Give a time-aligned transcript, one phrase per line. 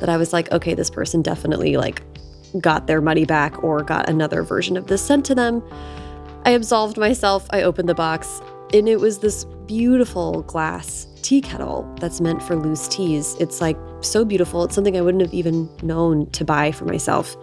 [0.00, 2.02] that I was like, okay, this person definitely like
[2.60, 5.62] got their money back or got another version of this sent to them.
[6.44, 7.46] I absolved myself.
[7.50, 8.40] I opened the box,
[8.72, 13.34] and it was this beautiful glass tea kettle that's meant for loose teas.
[13.40, 14.62] It's like so beautiful.
[14.64, 17.36] It's something I wouldn't have even known to buy for myself.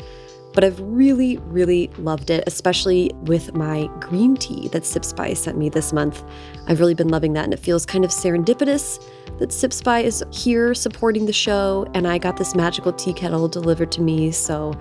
[0.53, 5.57] But I've really, really loved it, especially with my green tea that Sips By sent
[5.57, 6.23] me this month.
[6.67, 9.03] I've really been loving that, and it feels kind of serendipitous
[9.39, 13.47] that Sips By is here supporting the show, and I got this magical tea kettle
[13.47, 14.73] delivered to me, so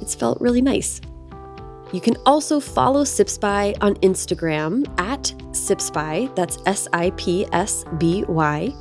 [0.00, 1.00] it's felt really nice.
[1.92, 7.46] You can also follow Sips By on Instagram at Sips By, that's S I P
[7.52, 8.72] S B Y.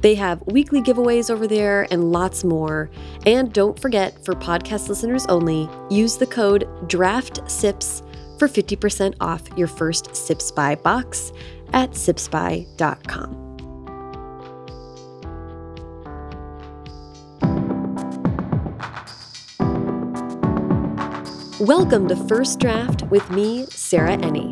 [0.00, 2.90] They have weekly giveaways over there and lots more.
[3.24, 8.02] And don't forget, for podcast listeners only, use the code DRAFTSIPS
[8.38, 11.32] for 50% off your first Sips By box
[11.72, 13.43] at sipsby.com.
[21.64, 24.50] Welcome to First Draft with me, Sarah Enni.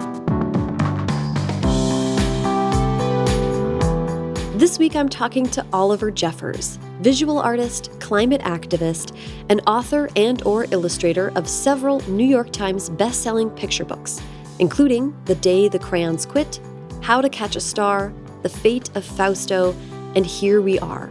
[4.58, 9.14] This week I'm talking to Oliver Jeffers, visual artist, climate activist,
[9.50, 14.22] and author and or illustrator of several New York Times best-selling picture books,
[14.58, 16.60] including The Day the Crayons Quit,
[17.02, 19.76] How to Catch a Star, The Fate of Fausto,
[20.16, 21.10] and Here We Are.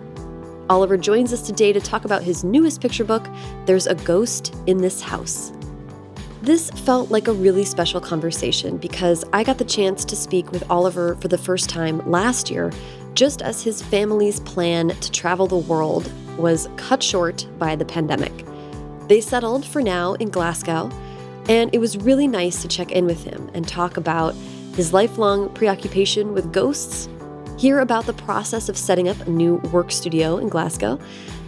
[0.68, 3.28] Oliver joins us today to talk about his newest picture book,
[3.68, 5.54] There's a Ghost in This House.
[6.42, 10.70] This felt like a really special conversation because I got the chance to speak with
[10.72, 12.72] Oliver for the first time last year,
[13.14, 18.34] just as his family's plan to travel the world was cut short by the pandemic.
[19.08, 20.90] They settled for now in Glasgow,
[21.48, 24.34] and it was really nice to check in with him and talk about
[24.76, 27.08] his lifelong preoccupation with ghosts,
[27.60, 30.98] hear about the process of setting up a new work studio in Glasgow,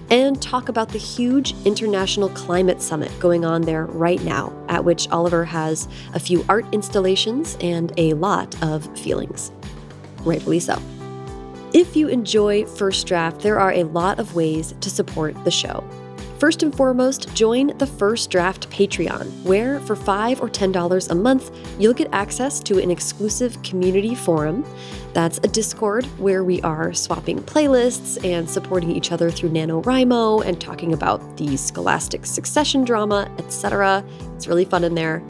[0.10, 5.10] and talk about the huge International Climate Summit going on there right now, at which
[5.10, 9.52] Oliver has a few art installations and a lot of feelings.
[10.24, 10.82] Rightfully so.
[11.74, 15.84] If you enjoy First Draft, there are a lot of ways to support the show.
[16.44, 21.58] First and foremost, join the First Draft Patreon, where for 5 or $10 a month,
[21.80, 24.66] you'll get access to an exclusive community forum.
[25.14, 30.60] That's a Discord where we are swapping playlists and supporting each other through NaNoWriMo and
[30.60, 34.04] talking about the scholastic succession drama, etc.
[34.36, 35.24] It's really fun in there.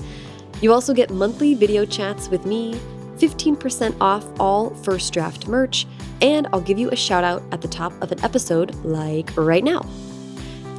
[0.62, 2.74] You also get monthly video chats with me,
[3.18, 5.86] 15% off all First Draft merch,
[6.24, 9.64] and I'll give you a shout out at the top of an episode like right
[9.64, 9.88] now.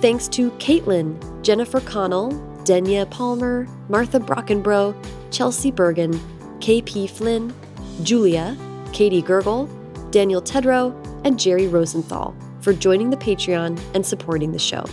[0.04, 2.28] Thanks to Caitlin, Jennifer Connell,
[2.64, 4.94] Denya Palmer, Martha Brockenbrough,
[5.30, 6.12] Chelsea Bergen,
[6.58, 7.54] KP Flynn,
[8.02, 8.54] Julia,
[8.92, 9.66] Katie Gurgle,
[10.10, 10.92] Daniel Tedrow,
[11.24, 14.84] and Jerry Rosenthal for joining the Patreon and supporting the show.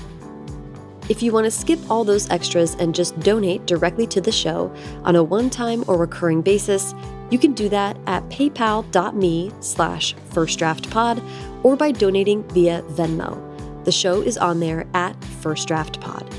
[1.09, 4.73] If you want to skip all those extras and just donate directly to the show
[5.03, 6.95] on a one-time or recurring basis,
[7.29, 11.21] you can do that at paypal.me slash firstdraftpod
[11.63, 13.50] or by donating via Venmo.
[13.83, 16.29] The show is on there at First Draft Pod.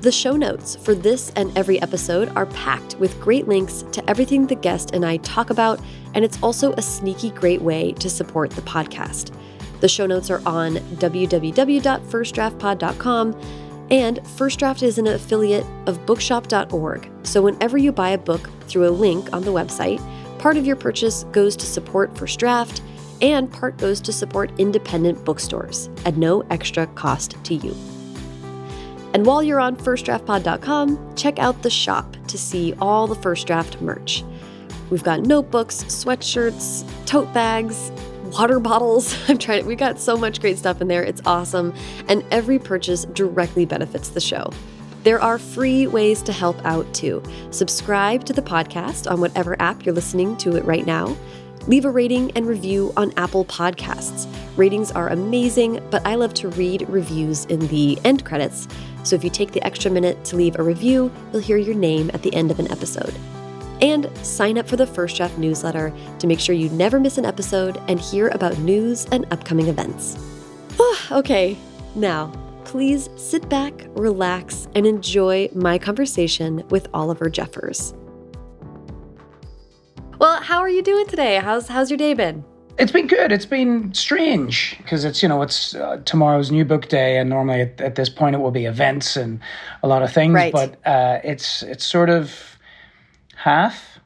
[0.00, 4.46] The show notes for this and every episode are packed with great links to everything
[4.46, 5.80] the guest and I talk about,
[6.14, 9.34] and it's also a sneaky great way to support the podcast.
[9.80, 13.40] The show notes are on www.firstdraftpod.com,
[13.90, 18.88] And First Draft is an affiliate of bookshop.org, so whenever you buy a book through
[18.88, 20.00] a link on the website,
[20.38, 22.82] part of your purchase goes to support First Draft
[23.20, 27.74] and part goes to support independent bookstores at no extra cost to you.
[29.14, 33.80] And while you're on firstdraftpod.com, check out the shop to see all the First Draft
[33.80, 34.22] merch.
[34.90, 37.90] We've got notebooks, sweatshirts, tote bags,
[38.32, 39.16] water bottles.
[39.28, 39.66] I'm trying.
[39.66, 41.02] We got so much great stuff in there.
[41.02, 41.74] It's awesome,
[42.08, 44.50] and every purchase directly benefits the show.
[45.04, 47.22] There are free ways to help out too.
[47.50, 51.16] Subscribe to the podcast on whatever app you're listening to it right now.
[51.68, 54.26] Leave a rating and review on Apple Podcasts.
[54.56, 58.66] Ratings are amazing, but I love to read reviews in the end credits.
[59.04, 62.10] So if you take the extra minute to leave a review, you'll hear your name
[62.14, 63.14] at the end of an episode.
[63.82, 67.26] And sign up for the First Draft newsletter to make sure you never miss an
[67.26, 70.16] episode and hear about news and upcoming events.
[70.80, 71.58] Ah, okay,
[71.94, 72.32] now,
[72.64, 77.92] please sit back, relax, and enjoy my conversation with Oliver Jeffers.
[80.18, 81.36] Well, how are you doing today?
[81.36, 82.44] How's how's your day been?
[82.76, 83.30] It's been good.
[83.30, 87.60] It's been strange because it's you know it's uh, tomorrow's new book day, and normally
[87.60, 89.38] at, at, this point it will be events and
[89.84, 90.34] a lot of things.
[90.34, 90.52] Right.
[90.52, 92.58] But uh, it's it's sort of
[93.36, 94.00] half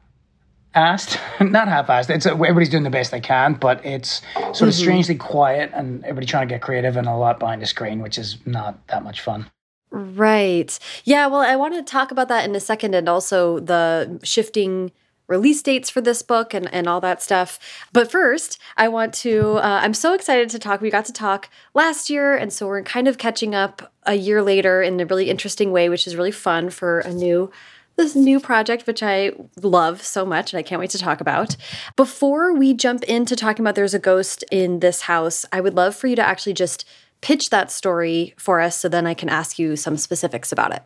[0.74, 2.10] asked, not half assed.
[2.10, 4.70] It's everybody's doing the best they can, but it's sort of mm-hmm.
[4.70, 8.18] strangely quiet, and everybody trying to get creative and a lot behind the screen, which
[8.18, 9.50] is not that much fun.
[9.90, 10.78] Right.
[11.04, 11.26] Yeah.
[11.26, 14.92] Well, I want to talk about that in a second, and also the shifting
[15.28, 17.58] release dates for this book and, and all that stuff.
[17.92, 20.80] But first, I want to, uh, I'm so excited to talk.
[20.80, 24.42] We got to talk last year, and so we're kind of catching up a year
[24.42, 27.50] later in a really interesting way, which is really fun for a new
[27.96, 31.56] this new project, which I love so much and I can't wait to talk about.
[31.94, 35.94] Before we jump into talking about There's a Ghost in This House, I would love
[35.94, 36.86] for you to actually just
[37.20, 40.82] pitch that story for us so then I can ask you some specifics about it.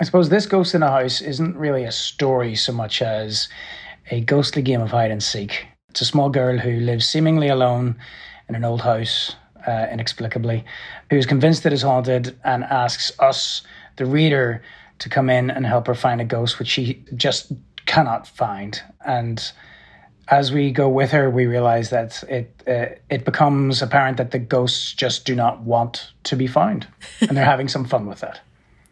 [0.00, 3.48] I suppose this Ghost in a House isn't really a story so much as
[4.10, 5.68] a ghostly game of hide and seek.
[5.88, 7.96] It's a small girl who lives seemingly alone
[8.48, 9.36] in an old house,
[9.66, 10.64] uh, inexplicably,
[11.10, 13.62] who is convinced it is haunted and asks us,
[13.96, 14.62] the reader,
[14.98, 17.52] to come in and help her find a ghost, which she just
[17.86, 18.82] cannot find.
[19.06, 19.40] And
[20.26, 24.38] as we go with her, we realize that it uh, it becomes apparent that the
[24.40, 26.88] ghosts just do not want to be found,
[27.20, 28.40] and they're having some fun with that.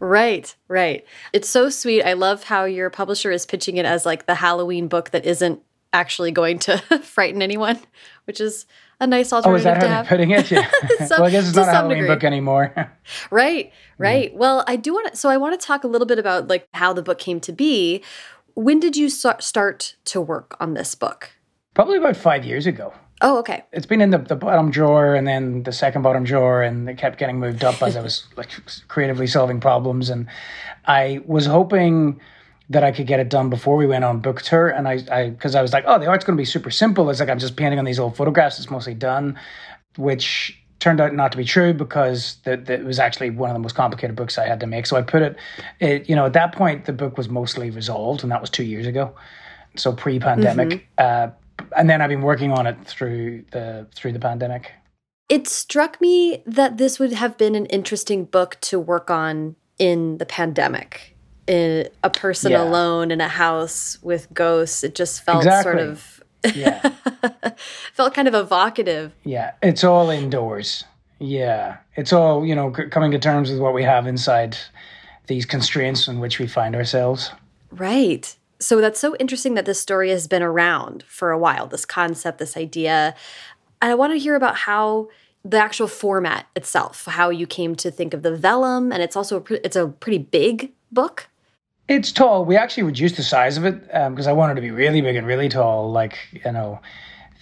[0.02, 1.06] Right, right.
[1.32, 2.02] It's so sweet.
[2.02, 5.62] I love how your publisher is pitching it as like the Halloween book that isn't
[5.92, 7.78] actually going to frighten anyone,
[8.24, 8.66] which is
[8.98, 10.08] a nice alternative oh, is that how have.
[10.08, 10.50] putting it?
[10.50, 10.68] Yeah.
[11.06, 12.08] some, well, I guess it's not a Halloween degree.
[12.16, 12.92] book anymore.
[13.30, 14.34] right, right.
[14.34, 15.16] Well, I do want to.
[15.16, 17.52] So I want to talk a little bit about like how the book came to
[17.52, 18.02] be.
[18.54, 21.30] When did you start to work on this book?
[21.74, 22.92] Probably about five years ago.
[23.24, 23.62] Oh, okay.
[23.72, 26.98] It's been in the, the bottom drawer and then the second bottom drawer, and it
[26.98, 28.50] kept getting moved up as I was like
[28.88, 30.10] creatively solving problems.
[30.10, 30.26] And
[30.86, 32.20] I was hoping
[32.68, 34.68] that I could get it done before we went on book tour.
[34.68, 37.08] And I, I, because I was like, oh, the art's going to be super simple.
[37.10, 38.58] It's like I'm just painting on these old photographs.
[38.58, 39.38] It's mostly done,
[39.96, 43.60] which turned out not to be true because that it was actually one of the
[43.60, 44.86] most complicated books I had to make.
[44.86, 45.36] So I put it,
[45.78, 48.64] it, you know, at that point the book was mostly resolved, and that was two
[48.64, 49.14] years ago,
[49.76, 50.68] so pre-pandemic.
[50.68, 51.28] Mm-hmm.
[51.28, 51.30] Uh,
[51.76, 54.72] and then I've been working on it through the through the pandemic.
[55.28, 60.18] It struck me that this would have been an interesting book to work on in
[60.18, 61.16] the pandemic
[61.46, 62.62] in a person yeah.
[62.62, 64.84] alone in a house with ghosts.
[64.84, 65.72] It just felt exactly.
[65.72, 66.22] sort of
[66.54, 66.92] yeah.
[67.94, 69.12] felt kind of evocative.
[69.24, 70.84] Yeah, it's all indoors.
[71.18, 74.56] Yeah, it's all you know, c- coming to terms with what we have inside
[75.28, 77.30] these constraints in which we find ourselves.
[77.70, 78.36] Right.
[78.62, 81.66] So that's so interesting that this story has been around for a while.
[81.66, 83.14] This concept, this idea,
[83.80, 85.08] and I want to hear about how
[85.44, 89.40] the actual format itself, how you came to think of the vellum, and it's also
[89.40, 91.28] a it's a pretty big book.
[91.88, 92.44] It's tall.
[92.44, 95.16] We actually reduced the size of it because um, I wanted to be really big
[95.16, 95.90] and really tall.
[95.90, 96.80] Like you know,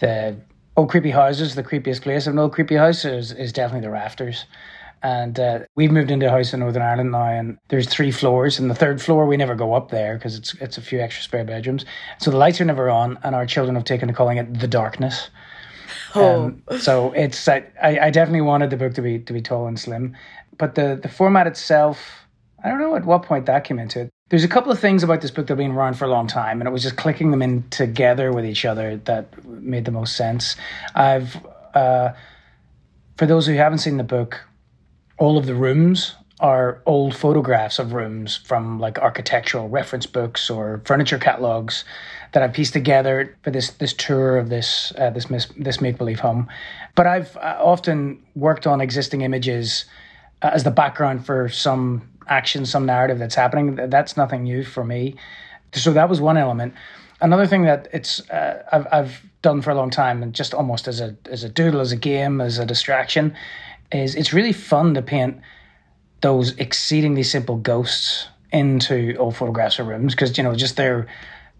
[0.00, 0.36] the
[0.76, 1.54] old creepy houses.
[1.54, 4.46] The creepiest place of an old creepy house is, is definitely the rafters.
[5.02, 8.59] And uh, we've moved into a house in Northern Ireland now, and there's three floors.
[8.59, 11.23] And the third floor, we never go up there because it's it's a few extra
[11.23, 11.85] spare bedrooms.
[12.19, 14.69] So the lights are never on, and our children have taken to calling it the
[14.69, 15.30] darkness.
[16.14, 16.47] Oh.
[16.47, 19.78] Um, so it's I, I definitely wanted the book to be to be tall and
[19.78, 20.16] slim,
[20.59, 22.26] but the the format itself,
[22.62, 25.02] I don't know at what point that came into it there's a couple of things
[25.02, 26.97] about this book that have been around for a long time, and it was just
[26.97, 30.54] clicking them in together with each other that made the most sense.
[30.95, 31.37] I've,
[31.75, 32.12] uh,
[33.16, 34.40] for those who haven't seen the book,
[35.20, 40.80] all of the rooms are old photographs of rooms from like architectural reference books or
[40.86, 41.84] furniture catalogs
[42.32, 45.98] that I've pieced together for this this tour of this uh, this mis- this make
[45.98, 46.48] believe home.
[46.96, 49.84] But I've uh, often worked on existing images
[50.40, 53.74] as the background for some action, some narrative that's happening.
[53.74, 55.16] That's nothing new for me.
[55.74, 56.72] So that was one element.
[57.20, 60.88] Another thing that it's uh, I've, I've done for a long time, and just almost
[60.88, 63.34] as a as a doodle, as a game, as a distraction,
[63.92, 65.40] is it's really fun to paint
[66.20, 71.06] those exceedingly simple ghosts into old photographs of rooms because you know just their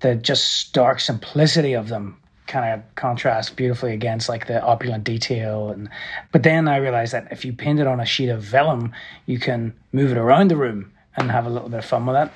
[0.01, 5.71] the just stark simplicity of them kind of contrasts beautifully against like the opulent detail
[5.71, 5.89] and
[6.33, 8.93] but then i realized that if you paint it on a sheet of vellum
[9.27, 12.15] you can move it around the room and have a little bit of fun with
[12.15, 12.33] that.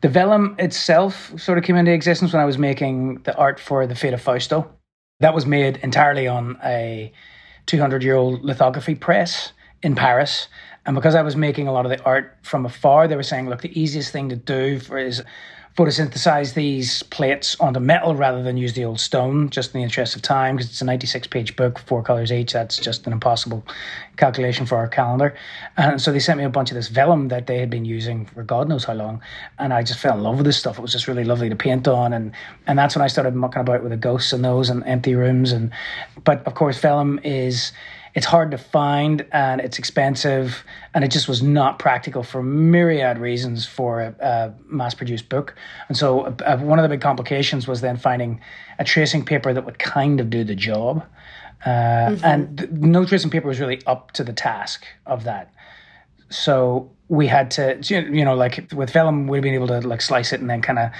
[0.00, 3.86] The vellum itself sort of came into existence when i was making the art for
[3.86, 4.70] the fate of fausto.
[5.20, 7.12] That was made entirely on a
[7.68, 10.48] 200 year old lithography press in paris.
[10.84, 13.48] And because i was making a lot of the art from afar they were saying
[13.48, 14.80] look the easiest thing to do
[15.78, 19.78] for is photosynthesize these plates onto metal rather than use the old stone, just in
[19.78, 22.52] the interest of time, because it's a 96 page book, four colors each.
[22.52, 23.64] That's just an impossible
[24.16, 25.36] calculation for our calendar.
[25.76, 28.26] And so they sent me a bunch of this vellum that they had been using
[28.26, 29.22] for God knows how long.
[29.60, 30.80] And I just fell in love with this stuff.
[30.80, 32.12] It was just really lovely to paint on.
[32.12, 32.32] And,
[32.66, 35.52] and that's when I started mucking about with the ghosts and those and empty rooms.
[35.52, 35.70] And
[36.24, 37.70] But of course, vellum is
[38.18, 43.16] it's hard to find and it's expensive and it just was not practical for myriad
[43.16, 45.54] reasons for a, a mass-produced book.
[45.86, 48.40] And so uh, one of the big complications was then finding
[48.80, 51.06] a tracing paper that would kind of do the job.
[51.64, 52.24] Uh, mm-hmm.
[52.24, 55.52] and th- no tracing paper was really up to the task of that.
[56.28, 60.32] So we had to you know like with vellum we'd been able to like slice
[60.32, 60.90] it and then kind of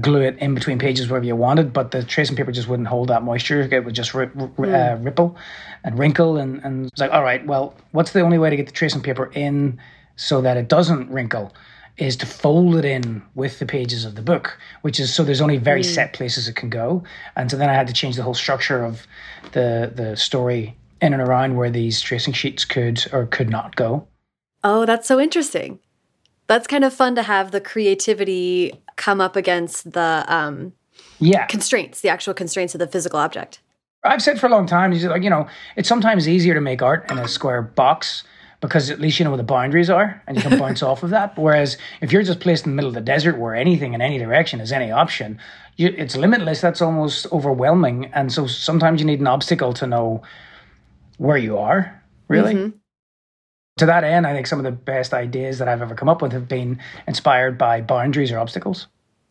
[0.00, 3.08] glue it in between pages wherever you wanted, but the tracing paper just wouldn't hold
[3.08, 3.62] that moisture.
[3.62, 4.58] It would just rip, mm.
[4.58, 5.36] uh, ripple
[5.84, 6.36] and wrinkle.
[6.36, 9.02] And, and it's like, all right, well, what's the only way to get the tracing
[9.02, 9.80] paper in
[10.16, 11.54] so that it doesn't wrinkle?
[11.96, 15.40] Is to fold it in with the pages of the book, which is so there's
[15.40, 15.86] only very mm.
[15.86, 17.02] set places it can go.
[17.36, 19.06] And so then I had to change the whole structure of
[19.52, 24.06] the the story in and around where these tracing sheets could or could not go.
[24.62, 25.78] Oh, that's so interesting
[26.46, 30.72] that's kind of fun to have the creativity come up against the um,
[31.18, 33.60] yeah constraints, the actual constraints of the physical object.
[34.04, 37.10] I've said for a long time, like you know, it's sometimes easier to make art
[37.10, 38.24] in a square box
[38.60, 41.10] because at least you know where the boundaries are and you can bounce off of
[41.10, 41.36] that.
[41.36, 44.18] Whereas if you're just placed in the middle of the desert where anything in any
[44.18, 45.38] direction is any option,
[45.76, 46.60] you, it's limitless.
[46.60, 50.22] That's almost overwhelming, and so sometimes you need an obstacle to know
[51.18, 52.02] where you are.
[52.28, 52.54] Really.
[52.54, 52.85] Mm -hmm
[53.76, 56.22] to that end, I think some of the best ideas that I've ever come up
[56.22, 58.86] with have been inspired by boundaries or obstacles.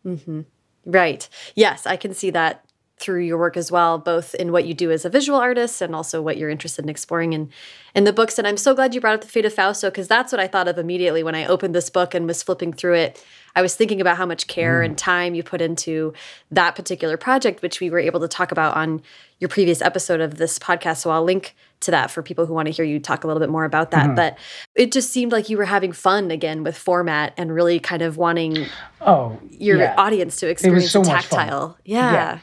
[0.06, 0.46] Mm -hmm.
[0.86, 1.30] Right.
[1.56, 2.65] Yes, I can see that
[2.98, 5.94] through your work as well, both in what you do as a visual artist and
[5.94, 7.50] also what you're interested in exploring in,
[7.94, 8.40] in the books.
[8.40, 10.48] And I'm so glad you brought up The Fate of Fausto because that's what I
[10.48, 13.24] thought of immediately when I opened this book and was flipping through it.
[13.54, 14.86] I was thinking about how much care mm.
[14.86, 16.14] and time you put into
[16.52, 19.02] that particular project, which we were able to talk about on
[19.40, 20.98] your previous episode of this podcast.
[20.98, 23.42] So I'll link to that for people who want to hear you talk a little
[23.42, 24.06] bit more about that.
[24.06, 24.16] Mm -hmm.
[24.16, 24.38] But
[24.74, 28.18] it just seemed like you were having fun again with format and really kind of
[28.18, 28.68] wanting
[29.02, 29.96] oh your yeah.
[29.98, 31.76] audience to experience so tactile.
[31.84, 32.14] Yeah.
[32.14, 32.40] yeah.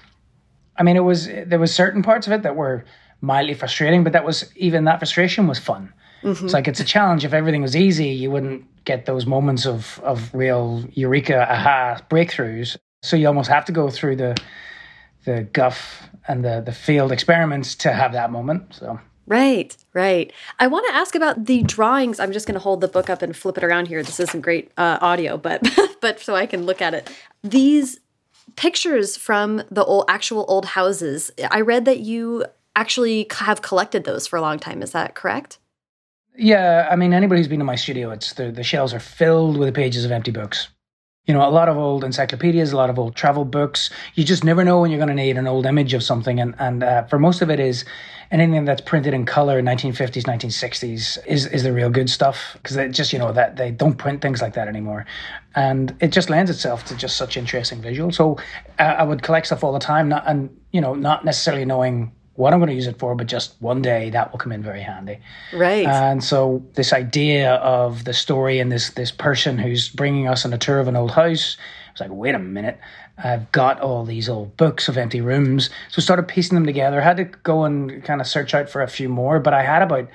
[0.82, 2.84] I mean, it was there was certain parts of it that were
[3.20, 5.92] mildly frustrating, but that was even that frustration was fun.
[6.24, 6.44] Mm -hmm.
[6.44, 7.26] It's like it's a challenge.
[7.26, 12.76] If everything was easy, you wouldn't get those moments of of real eureka, aha breakthroughs.
[13.04, 14.32] So you almost have to go through the
[15.24, 18.62] the guff and the the failed experiments to have that moment.
[18.74, 20.32] So Right, right.
[20.58, 22.18] I want to ask about the drawings.
[22.18, 24.02] I'm just going to hold the book up and flip it around here.
[24.02, 25.60] This isn't great uh, audio, but
[26.00, 27.10] but so I can look at it.
[27.42, 28.00] These
[28.56, 31.30] pictures from the old, actual old houses.
[31.50, 32.44] I read that you
[32.76, 34.82] actually have collected those for a long time.
[34.82, 35.58] Is that correct?
[36.37, 39.58] Yeah, I mean, anybody who's been to my studio, it's the, the shelves are filled
[39.58, 40.68] with the pages of empty books.
[41.26, 43.91] You know, a lot of old encyclopedias, a lot of old travel books.
[44.17, 46.41] You just never know when you're going to need an old image of something.
[46.41, 47.85] And, and uh, for most of it is
[48.33, 52.55] anything that's printed in color 1950s, 1960s is, is the real good stuff.
[52.55, 55.07] Because they just, you know, that they don't print things like that anymore.
[55.55, 58.14] And it just lends itself to just such interesting visuals.
[58.14, 58.38] So
[58.81, 62.11] uh, I would collect stuff all the time, not, and, you know, not necessarily knowing
[62.42, 64.62] what I'm going to use it for, but just one day that will come in
[64.62, 65.20] very handy.
[65.52, 65.87] Right.
[65.87, 70.52] And so this idea of the story and this this person who's bringing us on
[70.52, 71.56] a tour of an old house,
[71.88, 72.80] I was like, wait a minute,
[73.16, 75.70] I've got all these old books of empty rooms.
[75.88, 77.00] So started piecing them together.
[77.00, 79.62] I had to go and kind of search out for a few more, but I
[79.62, 80.08] had about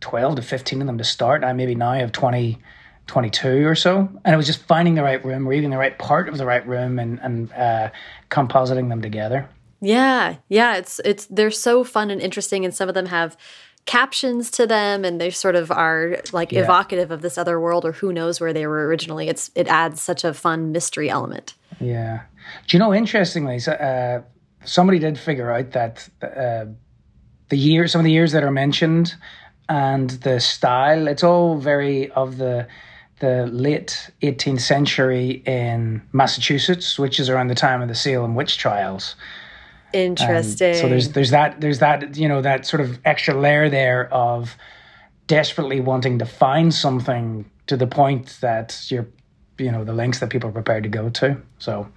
[0.00, 1.44] 12 to 15 of them to start.
[1.44, 2.58] I maybe now have 20,
[3.06, 4.08] 22 or so.
[4.24, 6.66] And it was just finding the right room, reading the right part of the right
[6.66, 7.90] room and, and uh,
[8.30, 9.48] compositing them together.
[9.86, 13.36] Yeah, yeah, it's it's they're so fun and interesting, and some of them have
[13.84, 16.62] captions to them, and they sort of are like yeah.
[16.62, 19.28] evocative of this other world, or who knows where they were originally.
[19.28, 21.54] It's it adds such a fun mystery element.
[21.80, 22.22] Yeah,
[22.66, 22.92] do you know?
[22.92, 24.22] Interestingly, uh,
[24.64, 26.64] somebody did figure out that uh,
[27.48, 29.14] the years, some of the years that are mentioned
[29.68, 31.06] and the style.
[31.06, 32.66] It's all very of the
[33.20, 38.58] the late 18th century in Massachusetts, which is around the time of the Salem witch
[38.58, 39.14] trials.
[39.96, 40.74] Interesting.
[40.74, 44.56] so there's there's that there's that you know that sort of extra layer there of
[45.26, 49.08] desperately wanting to find something to the point that you're
[49.58, 51.40] you know the lengths that people are prepared to go to.
[51.58, 51.88] So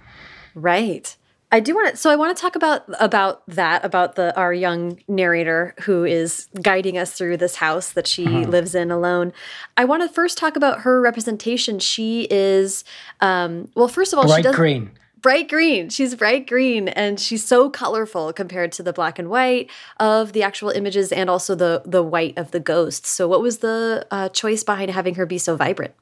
[0.54, 1.16] right.
[1.52, 1.96] I do want to.
[1.96, 6.46] So I want to talk about about that about the our young narrator who is
[6.62, 8.48] guiding us through this house that she uh-huh.
[8.48, 9.32] lives in alone.
[9.76, 11.80] I want to first talk about her representation.
[11.80, 12.84] She is,
[13.20, 14.92] um, well, first of all, bright she does green.
[15.20, 15.90] Bright green.
[15.90, 20.42] She's bright green, and she's so colorful compared to the black and white of the
[20.42, 23.08] actual images, and also the the white of the ghosts.
[23.10, 25.94] So, what was the uh, choice behind having her be so vibrant?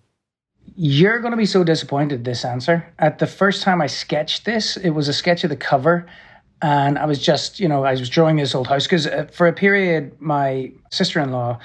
[0.77, 2.87] You're going to be so disappointed this answer.
[2.99, 6.07] At the first time I sketched this, it was a sketch of the cover.
[6.63, 9.47] And I was just, you know, I was drawing this old house because uh, for
[9.47, 11.59] a period, my sister in law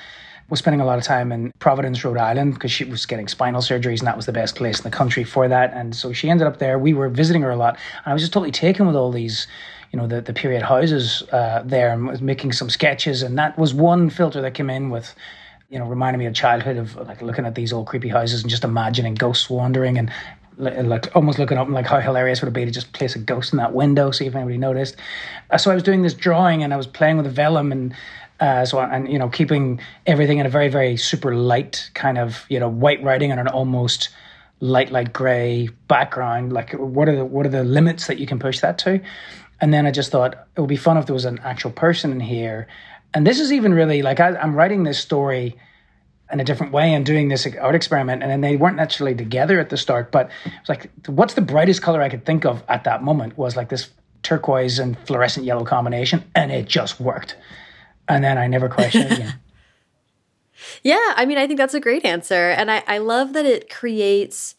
[0.49, 3.61] was spending a lot of time in Providence, Rhode Island, because she was getting spinal
[3.61, 5.73] surgeries, and that was the best place in the country for that.
[5.73, 6.77] And so she ended up there.
[6.77, 9.47] We were visiting her a lot, and I was just totally taken with all these,
[9.91, 13.21] you know, the, the period houses uh, there, and was making some sketches.
[13.21, 15.15] And that was one filter that came in with
[15.69, 18.49] you know, reminding me of childhood of like looking at these old creepy houses and
[18.49, 20.11] just imagining ghosts wandering and
[20.57, 23.19] like almost looking up and like how hilarious would it be to just place a
[23.19, 24.95] ghost in that window, see if anybody noticed.
[25.49, 27.95] Uh, so I was doing this drawing and I was playing with the vellum and
[28.39, 32.45] uh, so and you know keeping everything in a very very super light kind of
[32.49, 34.09] you know white writing on an almost
[34.59, 36.53] light light gray background.
[36.53, 39.01] Like what are the what are the limits that you can push that to?
[39.61, 42.11] And then I just thought it would be fun if there was an actual person
[42.11, 42.67] in here
[43.13, 45.55] and this is even really like I, I'm writing this story
[46.31, 48.23] in a different way and doing this art experiment.
[48.23, 51.81] And then they weren't actually together at the start, but it's like, what's the brightest
[51.81, 53.89] color I could think of at that moment was like this
[54.23, 56.23] turquoise and fluorescent yellow combination.
[56.33, 57.35] And it just worked.
[58.07, 59.39] And then I never questioned it again.
[60.83, 61.13] yeah.
[61.15, 62.49] I mean, I think that's a great answer.
[62.49, 64.55] And I, I love that it creates,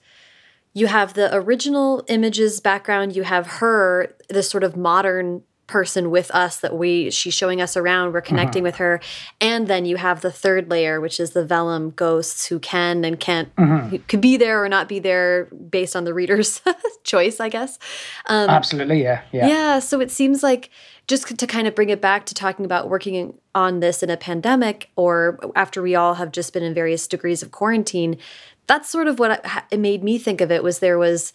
[0.73, 6.31] you have the original images background, you have her, this sort of modern person with
[6.33, 8.69] us that we she's showing us around we're connecting uh-huh.
[8.69, 9.01] with her
[9.41, 13.19] and then you have the third layer which is the vellum ghosts who can and
[13.19, 13.97] can't uh-huh.
[14.07, 16.61] could be there or not be there based on the reader's
[17.05, 17.79] choice i guess
[18.27, 20.69] um, absolutely yeah yeah yeah so it seems like
[21.07, 24.17] just to kind of bring it back to talking about working on this in a
[24.17, 28.19] pandemic or after we all have just been in various degrees of quarantine
[28.67, 31.33] that's sort of what it made me think of it was there was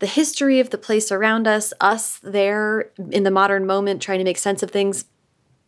[0.00, 4.24] the history of the place around us, us there in the modern moment trying to
[4.24, 5.04] make sense of things,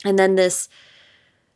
[0.05, 0.69] and then this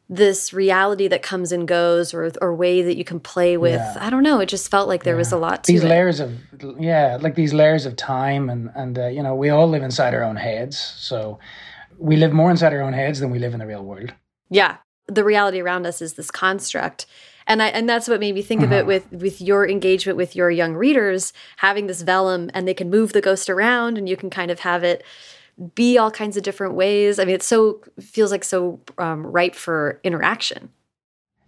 [0.09, 3.81] this reality that comes and goes or or way that you can play with.
[3.81, 3.97] Yeah.
[3.99, 5.19] I don't know, it just felt like there yeah.
[5.19, 5.89] was a lot to These it.
[5.89, 6.39] layers of
[6.79, 10.15] yeah, like these layers of time and and uh, you know, we all live inside
[10.15, 10.79] our own heads.
[10.79, 11.39] So
[11.99, 14.12] we live more inside our own heads than we live in the real world.
[14.51, 14.77] Yeah.
[15.09, 17.07] The reality around us is this construct
[17.47, 18.87] and I and that's what made me think of it uh-huh.
[18.87, 23.13] with with your engagement with your young readers having this vellum and they can move
[23.13, 25.05] the ghost around and you can kind of have it
[25.75, 27.19] be all kinds of different ways.
[27.19, 30.71] I mean, it so feels like so um, ripe for interaction.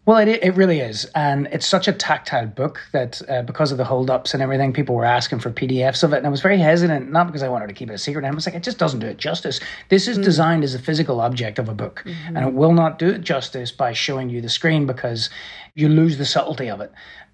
[0.09, 1.05] Well, it, it really is.
[1.15, 4.95] And it's such a tactile book that uh, because of the holdups and everything, people
[4.95, 6.17] were asking for PDFs of it.
[6.17, 8.25] And I was very hesitant, not because I wanted to keep it a secret.
[8.25, 9.61] I was like, it just doesn't do it justice.
[9.91, 10.25] This is mm.
[10.25, 12.05] designed as a physical object of a book.
[12.07, 12.39] Mm-hmm.
[12.39, 15.29] And it will not do it justice by showing you the screen because
[15.75, 16.91] you lose the subtlety of it.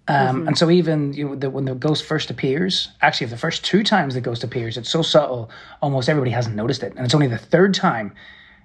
[0.09, 0.49] Um, mm-hmm.
[0.49, 3.85] And so even you know, the, when the ghost first appears, actually, the first two
[3.85, 5.49] times the ghost appears, it's so subtle,
[5.81, 6.93] almost everybody hasn't noticed it.
[6.97, 8.15] And it's only the third time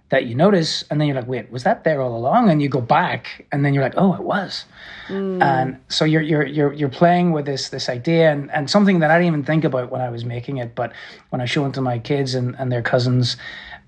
[0.09, 2.49] that you notice and then you're like wait was that there all along?
[2.49, 4.65] And you go back and then you're like oh it was.
[5.07, 5.41] Mm.
[5.41, 9.09] and so you're you're you're you're playing with this this idea and, and something that
[9.09, 10.93] I didn't even think about when I was making it but
[11.29, 13.37] when I show it to my kids and, and their cousins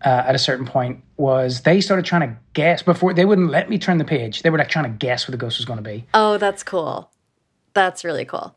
[0.04, 3.70] uh, at a certain point was they started trying to guess before they wouldn't let
[3.70, 4.42] me turn the page.
[4.42, 6.06] They were like trying to guess what the ghost was going to be.
[6.14, 7.12] Oh that's cool.
[7.74, 8.56] That's really cool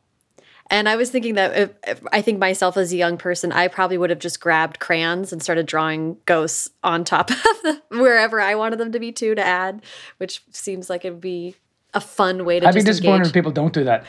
[0.70, 3.68] and I was thinking that if, if, I think myself as a young person, I
[3.68, 8.40] probably would have just grabbed crayons and started drawing ghosts on top of the, wherever
[8.40, 9.82] I wanted them to be too to add,
[10.18, 11.56] which seems like it would be
[11.92, 12.66] a fun way to.
[12.66, 13.28] I'd be disappointed engage.
[13.28, 14.04] if people don't do that.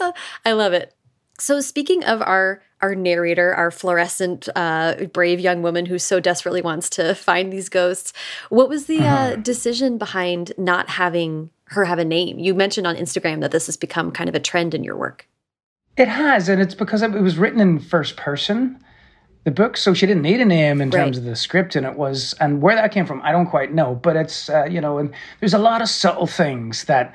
[0.44, 0.94] I love it.
[1.38, 6.60] So speaking of our our narrator, our fluorescent, uh, brave young woman who so desperately
[6.60, 8.12] wants to find these ghosts,
[8.50, 9.36] what was the uh, uh-huh.
[9.36, 12.38] decision behind not having her have a name.
[12.38, 15.26] You mentioned on Instagram that this has become kind of a trend in your work.
[15.96, 18.84] It has, and it's because it was written in first person,
[19.44, 21.96] the book, so she didn't need a name in terms of the script, and it
[21.96, 24.98] was, and where that came from, I don't quite know, but it's, uh, you know,
[24.98, 27.14] and there's a lot of subtle things that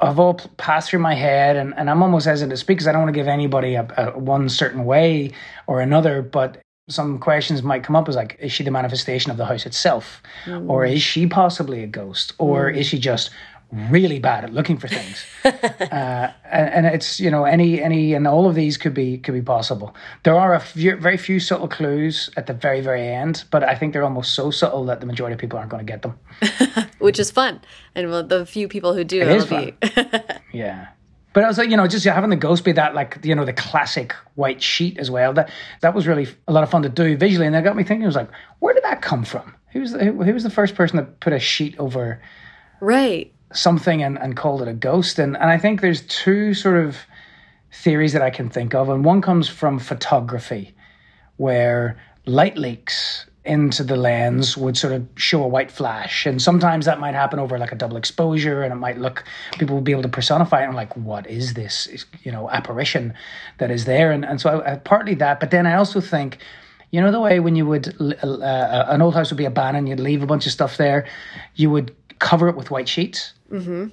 [0.00, 2.92] have all passed through my head, and, and I'm almost hesitant to speak because I
[2.92, 5.30] don't want to give anybody a, a one certain way
[5.66, 9.36] or another, but some questions might come up as like, is she the manifestation of
[9.36, 10.20] the house itself?
[10.44, 10.68] Mm.
[10.68, 12.32] Or is she possibly a ghost?
[12.38, 12.76] Or mm.
[12.76, 13.30] is she just
[13.72, 15.24] really bad at looking for things?
[15.44, 19.34] uh, and, and, it's, you know, any, any, and all of these could be, could
[19.34, 19.94] be possible.
[20.24, 23.74] There are a few, very few subtle clues at the very, very end, but I
[23.74, 26.18] think they're almost so subtle that the majority of people aren't going to get them.
[26.98, 27.60] Which is fun.
[27.94, 29.72] And well, the few people who do, it is fun.
[30.52, 30.88] yeah.
[31.32, 33.44] But I was like, you know, just having the ghost be that, like, you know,
[33.44, 35.32] the classic white sheet as well.
[35.32, 35.48] That
[35.80, 38.02] that was really a lot of fun to do visually, and that got me thinking.
[38.02, 39.54] I was like, where did that come from?
[39.72, 42.20] Who was the, who, who was the first person that put a sheet over
[42.80, 45.18] right something and, and called it a ghost?
[45.18, 46.96] And and I think there's two sort of
[47.72, 50.74] theories that I can think of, and one comes from photography,
[51.36, 56.26] where light leaks into the lens would sort of show a white flash.
[56.26, 59.24] And sometimes that might happen over like a double exposure and it might look,
[59.58, 63.14] people will be able to personify it and like, what is this, you know, apparition
[63.58, 64.12] that is there?
[64.12, 66.38] And, and so I, I, partly that, but then I also think,
[66.90, 69.88] you know, the way when you would, uh, uh, an old house would be abandoned,
[69.88, 71.06] you'd leave a bunch of stuff there,
[71.54, 73.32] you would cover it with white sheets.
[73.50, 73.88] Mm-hmm.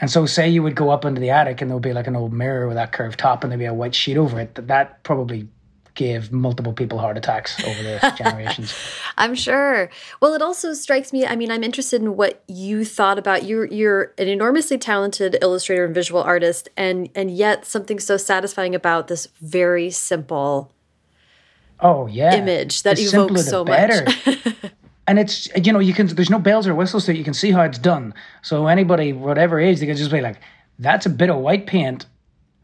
[0.00, 2.06] And so, say you would go up into the attic and there would be like
[2.06, 4.54] an old mirror with that curved top and there'd be a white sheet over it.
[4.56, 5.48] That, that probably
[5.94, 8.74] gave multiple people heart attacks over the generations.
[9.18, 9.90] I'm sure.
[10.20, 11.26] Well, it also strikes me.
[11.26, 13.44] I mean, I'm interested in what you thought about.
[13.44, 18.74] You're you're an enormously talented illustrator and visual artist, and and yet something so satisfying
[18.74, 20.72] about this very simple.
[21.80, 24.04] Oh yeah, image that the evokes so better.
[24.04, 24.46] much.
[25.06, 27.50] and it's you know you can there's no bells or whistles so you can see
[27.50, 28.14] how it's done.
[28.42, 30.40] So anybody, whatever age, they can just be like,
[30.78, 32.06] "That's a bit of white paint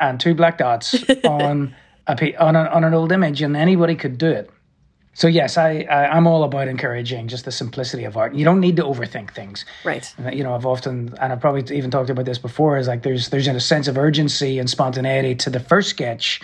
[0.00, 1.74] and two black dots on."
[2.08, 4.50] a, on, a, on an old image, and anybody could do it.
[5.14, 8.34] So yes, I, I am all about encouraging just the simplicity of art.
[8.34, 9.64] You don't need to overthink things.
[9.84, 10.14] Right.
[10.32, 12.78] You know, I've often and I've probably even talked about this before.
[12.78, 16.40] Is like there's there's a sense of urgency and spontaneity to the first sketch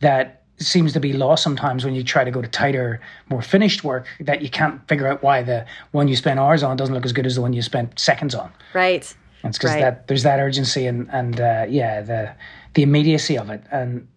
[0.00, 3.84] that seems to be lost sometimes when you try to go to tighter, more finished
[3.84, 7.04] work that you can't figure out why the one you spent hours on doesn't look
[7.04, 8.52] as good as the one you spent seconds on.
[8.72, 9.14] Right.
[9.42, 9.80] And it's because right.
[9.80, 12.34] that there's that urgency and and uh, yeah the
[12.72, 14.08] the immediacy of it and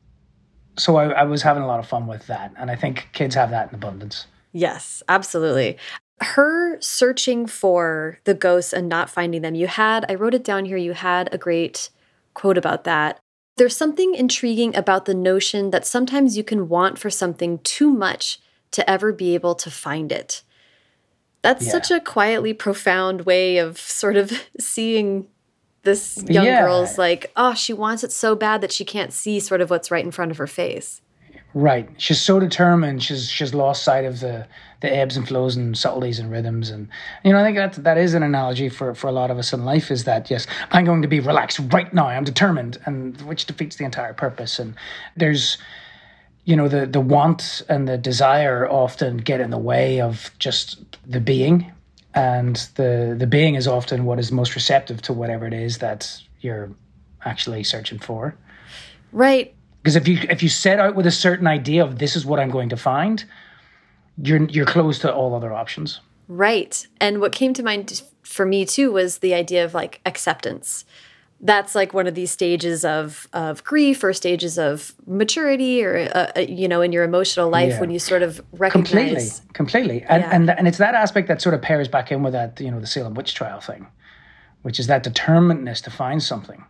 [0.77, 2.53] so I, I was having a lot of fun with that.
[2.55, 4.27] And I think kids have that in abundance.
[4.53, 5.77] Yes, absolutely
[6.21, 10.65] her searching for the ghosts and not finding them, you had, I wrote it down
[10.65, 11.89] here, you had a great
[12.33, 13.19] quote about that.
[13.57, 18.39] There's something intriguing about the notion that sometimes you can want for something too much
[18.71, 20.43] to ever be able to find it.
[21.41, 21.71] That's yeah.
[21.71, 25.27] such a quietly profound way of sort of seeing
[25.83, 26.61] this young yeah.
[26.61, 29.89] girl's like, oh, she wants it so bad that she can't see sort of what's
[29.89, 31.01] right in front of her face.
[31.53, 31.89] Right.
[31.97, 33.01] She's so determined.
[33.01, 34.47] She's she's lost sight of the
[34.81, 36.69] the ebbs and flows and subtleties and rhythms.
[36.69, 36.87] And
[37.23, 39.53] you know, I think that that is an analogy for for a lot of us
[39.53, 39.89] in life.
[39.89, 42.07] Is that yes, I'm going to be relaxed right now.
[42.07, 44.59] I'm determined, and which defeats the entire purpose.
[44.59, 44.75] And
[45.15, 45.57] there's
[46.47, 50.97] you know the the want and the desire often get in the way of just
[51.05, 51.71] the being
[52.15, 56.19] and the the being is often what is most receptive to whatever it is that
[56.39, 56.71] you're
[57.25, 58.33] actually searching for
[59.11, 59.53] right
[59.87, 62.39] because if you if you set out with a certain idea of this is what
[62.39, 63.25] i'm going to find
[64.21, 66.01] you're you're closed to all other options.
[66.27, 66.85] Right.
[66.99, 70.85] And what came to mind for me too was the idea of like acceptance.
[71.39, 76.31] That's like one of these stages of of grief or stages of maturity or uh,
[76.35, 77.79] uh, you know in your emotional life yeah.
[77.79, 78.89] when you sort of recognize
[79.53, 80.03] completely completely.
[80.09, 80.35] And, yeah.
[80.35, 82.79] and and it's that aspect that sort of pairs back in with that you know
[82.79, 83.87] the Salem witch trial thing
[84.63, 86.65] which is that determinedness to find something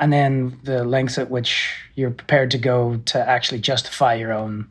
[0.00, 4.68] and then the lengths at which you're prepared to go to actually justify your own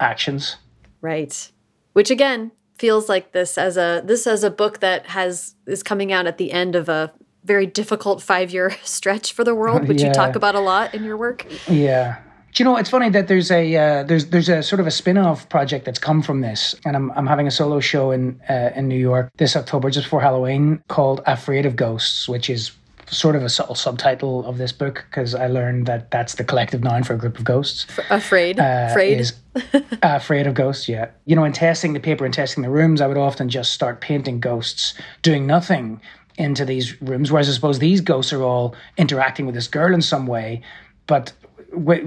[0.00, 0.56] actions
[1.00, 1.52] right
[1.92, 6.12] which again feels like this as a this as a book that has is coming
[6.12, 7.12] out at the end of a
[7.46, 10.08] very difficult five year stretch for the world, which yeah.
[10.08, 11.46] you talk about a lot in your work.
[11.68, 12.20] Yeah.
[12.52, 14.90] Do you know it's funny that there's a uh, there's there's a sort of a
[14.90, 18.70] spin-off project that's come from this, and I'm I'm having a solo show in uh,
[18.74, 22.72] in New York this October just before Halloween called Afraid of Ghosts, which is
[23.10, 26.82] sort of a subtle subtitle of this book because I learned that that's the collective
[26.82, 27.86] noun for a group of ghosts.
[28.10, 29.34] Afraid, uh, afraid, is,
[29.74, 30.88] uh, afraid of ghosts.
[30.88, 33.72] Yeah, you know, in testing the paper and testing the rooms, I would often just
[33.72, 36.00] start painting ghosts, doing nothing,
[36.38, 37.32] into these rooms.
[37.32, 40.62] Whereas I suppose these ghosts are all interacting with this girl in some way,
[41.06, 41.32] but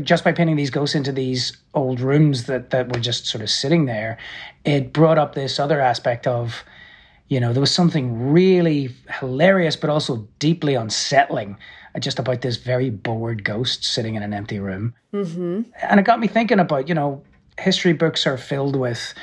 [0.02, 3.50] just by painting these ghosts into these old rooms that that were just sort of
[3.50, 4.18] sitting there,
[4.66, 6.64] it brought up this other aspect of,
[7.30, 11.58] you know, there was something really hilarious but also deeply unsettling
[12.00, 14.94] just about this very bored ghost sitting in an empty room.
[15.13, 15.62] Mm-hmm.
[15.82, 17.24] And it got me thinking about, you know,
[17.58, 19.13] history books are filled with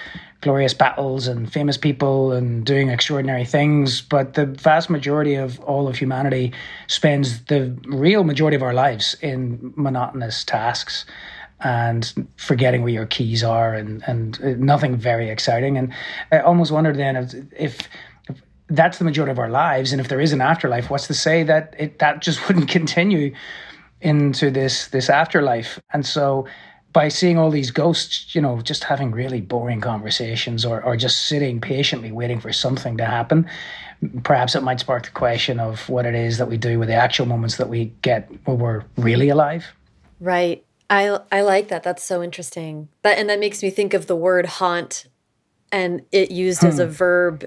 [0.40, 5.88] glorious battles and famous people and doing extraordinary things, but the vast majority of all
[5.88, 6.52] of humanity
[6.88, 11.04] spends the real majority of our lives in monotonous tasks.
[11.60, 15.78] And forgetting where your keys are and and uh, nothing very exciting.
[15.78, 15.92] And
[16.32, 17.88] I almost wondered then if, if
[18.68, 21.42] that's the majority of our lives, and if there is an afterlife, what's to say
[21.44, 23.34] that it that just wouldn't continue
[24.00, 25.80] into this this afterlife?
[25.92, 26.46] And so
[26.92, 31.26] by seeing all these ghosts, you know, just having really boring conversations or, or just
[31.26, 33.46] sitting patiently waiting for something to happen,
[34.22, 36.94] perhaps it might spark the question of what it is that we do with the
[36.94, 39.66] actual moments that we get when we're really alive.
[40.20, 40.65] Right.
[40.88, 41.82] I I like that.
[41.82, 42.88] That's so interesting.
[43.02, 45.06] That and that makes me think of the word haunt
[45.72, 46.68] and it used hmm.
[46.68, 46.92] as a hmm.
[46.92, 47.44] verb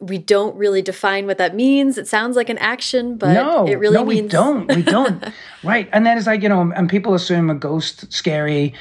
[0.00, 1.98] we don't really define what that means.
[1.98, 4.74] It sounds like an action, but no, it really no, means we don't.
[4.74, 5.24] We don't.
[5.64, 5.88] right.
[5.92, 8.74] And then it's like, you know, and people assume a ghost scary,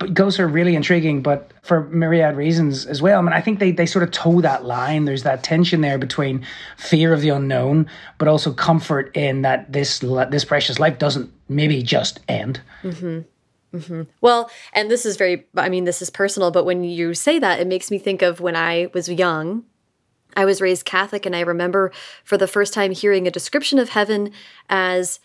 [0.00, 3.18] but ghosts are really intriguing, but for myriad reasons as well.
[3.18, 5.04] I mean, I think they, they sort of toe that line.
[5.04, 6.44] There's that tension there between
[6.76, 7.86] fear of the unknown,
[8.18, 12.60] but also comfort in that this this precious life doesn't maybe just end.
[12.82, 13.76] Mm-hmm.
[13.76, 14.02] Mm-hmm.
[14.20, 17.60] Well, and this is very, I mean, this is personal, but when you say that,
[17.60, 19.64] it makes me think of when I was young
[20.36, 21.92] I was raised Catholic, and I remember
[22.24, 24.32] for the first time hearing a description of heaven
[24.68, 25.20] as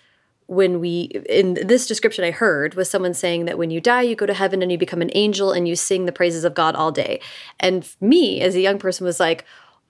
[0.47, 4.15] when we, in this description I heard, was someone saying that when you die, you
[4.15, 6.75] go to heaven and you become an angel and you sing the praises of God
[6.75, 7.19] all day.
[7.59, 9.45] And me, as a young person, was like,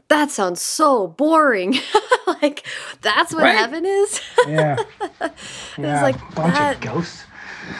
[0.08, 1.76] that sounds so boring.
[2.42, 2.66] like,
[3.02, 3.58] that's what right.
[3.58, 4.22] heaven is.
[4.48, 4.78] yeah.
[5.02, 5.32] it
[5.78, 7.24] was like, a bunch that, of ghosts.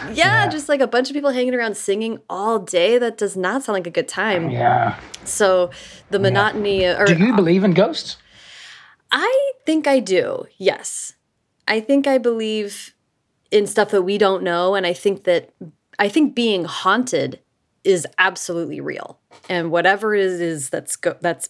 [0.06, 2.98] Yeah, yeah, just like a bunch of people hanging around singing all day.
[2.98, 4.50] That does not sound like a good time.
[4.50, 5.00] Yeah.
[5.24, 5.70] So
[6.10, 6.82] the monotony.
[6.82, 7.00] Yeah.
[7.00, 8.18] Or, do you uh, believe in ghosts?
[9.12, 10.46] I think I do.
[10.58, 11.14] Yes,
[11.68, 12.94] I think I believe
[13.52, 15.52] in stuff that we don't know, and I think that
[16.00, 17.40] I think being haunted
[17.84, 21.50] is absolutely real, and whatever it is that's go- that's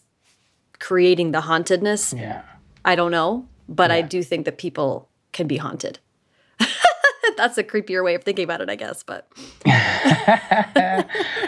[0.79, 2.13] creating the hauntedness.
[2.13, 2.43] Yeah.
[2.83, 3.97] I don't know, but yeah.
[3.97, 5.99] I do think that people can be haunted.
[7.37, 9.03] That's a creepier way of thinking about it, I guess.
[9.03, 9.27] But
[9.65, 11.03] yeah,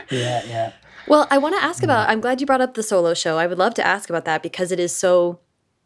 [0.09, 0.73] yeah.
[1.07, 1.85] Well, I want to ask mm.
[1.85, 2.09] about.
[2.09, 3.37] I'm glad you brought up the solo show.
[3.37, 5.39] I would love to ask about that because it is so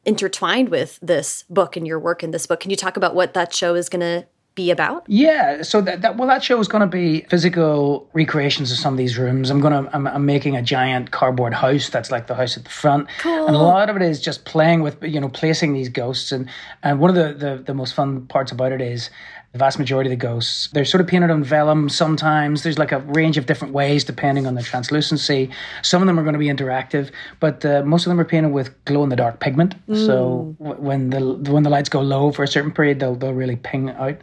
[0.06, 2.60] intertwined with this book and your work in this book.
[2.60, 5.04] Can you talk about what that show is going to be about?
[5.08, 8.94] Yeah, so that, that well, that show is going to be physical recreations of some
[8.94, 9.50] of these rooms.
[9.50, 12.70] I'm gonna I'm, I'm, making a giant cardboard house that's like the house at the
[12.70, 13.48] front, cool.
[13.48, 16.32] and a lot of it is just playing with you know placing these ghosts.
[16.32, 16.50] And
[16.84, 19.10] and one of the the, the most fun parts about it is
[19.52, 20.70] the vast majority of the ghosts.
[20.72, 22.64] They're sort of painted on vellum sometimes.
[22.64, 25.50] There's like a range of different ways depending on the translucency.
[25.82, 27.12] Some of them are going to be interactive,
[27.42, 29.76] but uh, most of them are painted with glow in the dark pigment.
[29.88, 30.06] Mm.
[30.06, 33.34] So w- when the when the lights go low for a certain period, they'll they'll
[33.34, 34.18] really ping out.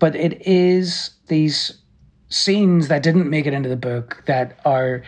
[0.00, 1.78] But it is these
[2.28, 5.04] scenes that didn't make it into the book that are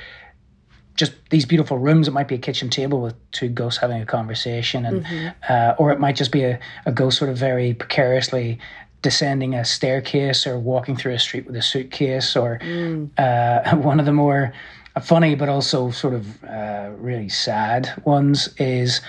[0.95, 2.07] just these beautiful rooms.
[2.07, 5.29] It might be a kitchen table with two ghosts having a conversation, and mm-hmm.
[5.49, 8.61] uh, or it might just be a, a ghost sort of very precariously
[9.03, 13.09] descending a staircase or walking through a street with a suitcase or mm.
[13.19, 14.53] uh, one of the more
[15.03, 19.01] funny but also sort of uh, really sad ones is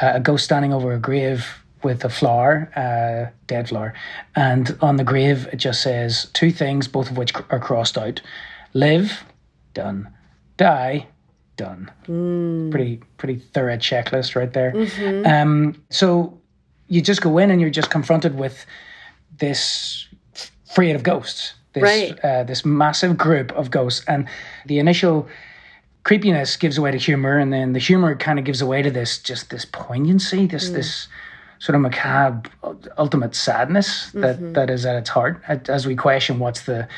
[0.00, 3.92] uh, a ghost standing over a grave with a flower, uh, dead flower,
[4.36, 8.20] and on the grave it just says two things, both of which are crossed out:
[8.72, 9.24] live,
[9.74, 10.08] done;
[10.56, 11.06] die,
[11.56, 11.90] done.
[12.06, 12.70] Mm.
[12.70, 14.72] Pretty pretty thorough checklist right there.
[14.72, 15.26] Mm-hmm.
[15.26, 16.38] Um, so
[16.88, 18.66] you just go in and you're just confronted with
[19.38, 20.08] this
[20.74, 22.24] fraid of ghosts, this right.
[22.24, 24.28] uh, this massive group of ghosts, and
[24.66, 25.28] the initial
[26.04, 29.18] creepiness gives away to humor, and then the humor kind of gives away to this
[29.18, 30.74] just this poignancy, this mm.
[30.74, 31.08] this
[31.58, 32.50] sort of macabre
[32.98, 34.52] ultimate sadness that, mm-hmm.
[34.54, 36.88] that is at its heart as we question what's the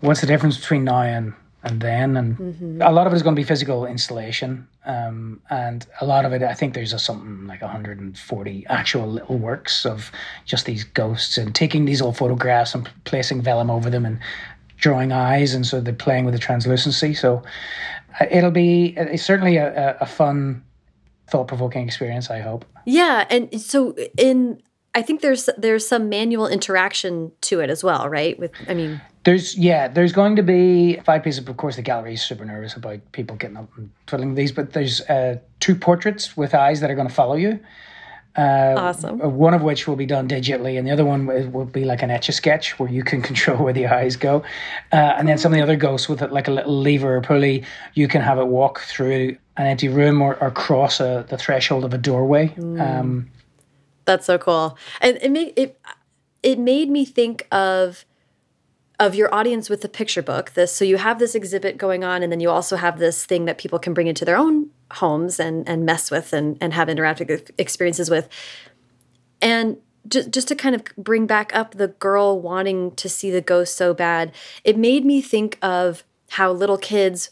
[0.00, 1.34] what's the difference between now and
[1.66, 2.82] and then and mm-hmm.
[2.82, 6.32] a lot of it is going to be physical installation um, and a lot of
[6.32, 10.10] it i think there's a, something like 140 actual little works of
[10.44, 14.18] just these ghosts and taking these old photographs and placing vellum over them and
[14.76, 17.42] drawing eyes and so they're playing with the translucency so
[18.20, 20.62] uh, it'll be it's certainly a, a fun
[21.28, 24.60] thought-provoking experience i hope yeah and so in
[24.94, 28.38] I think there's there's some manual interaction to it as well, right?
[28.38, 31.46] With I mean there's yeah, there's going to be five pieces.
[31.46, 34.72] Of course, the gallery is super nervous about people getting up and twiddling these, but
[34.72, 37.58] there's uh, two portraits with eyes that are going to follow you.
[38.38, 39.18] Uh, awesome.
[39.18, 42.10] One of which will be done digitally, and the other one will be like an
[42.12, 44.44] etch a sketch where you can control where the eyes go.
[44.92, 47.20] Uh, and then some of the other ghosts with it, like a little lever or
[47.20, 51.36] pulley, you can have it walk through an empty room or, or cross a, the
[51.36, 52.46] threshold of a doorway.
[52.56, 52.80] Mm.
[52.80, 53.30] Um,
[54.04, 55.80] That's so cool, and it made it
[56.44, 58.04] it made me think of
[58.98, 62.22] of your audience with the picture book this so you have this exhibit going on
[62.22, 65.40] and then you also have this thing that people can bring into their own homes
[65.40, 68.28] and and mess with and and have interactive experiences with.
[69.40, 69.78] And
[70.08, 73.76] just just to kind of bring back up the girl wanting to see the ghost
[73.76, 74.32] so bad,
[74.64, 77.30] it made me think of how little kids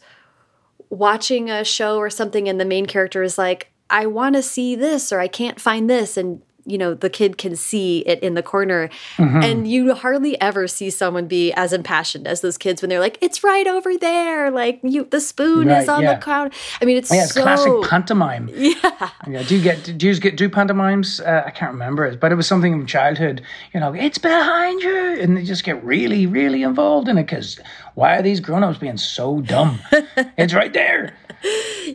[0.89, 4.75] watching a show or something and the main character is like, I want to see
[4.75, 8.33] this or I can't find this and you know the kid can see it in
[8.33, 8.89] the corner.
[9.17, 9.43] Mm-hmm.
[9.43, 13.17] and you hardly ever see someone be as impassioned as those kids when they're like
[13.21, 14.51] it's right over there.
[14.51, 16.15] Like you the spoon right, is on yeah.
[16.15, 17.41] the counter i mean it's yeah, it's so...
[17.43, 18.49] classic pantomime.
[18.55, 19.09] Yeah.
[19.27, 21.19] Yeah do you get do you get do pantomimes?
[21.19, 23.41] Uh, i can't remember it but it was something from childhood
[23.73, 27.59] you know it's behind you and they just get really really involved in it because
[27.95, 29.79] why are these grown-ups being so dumb?
[30.37, 31.13] It's right there.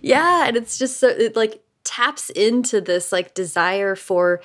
[0.03, 4.41] Yeah and it's just so it, like taps into this like desire for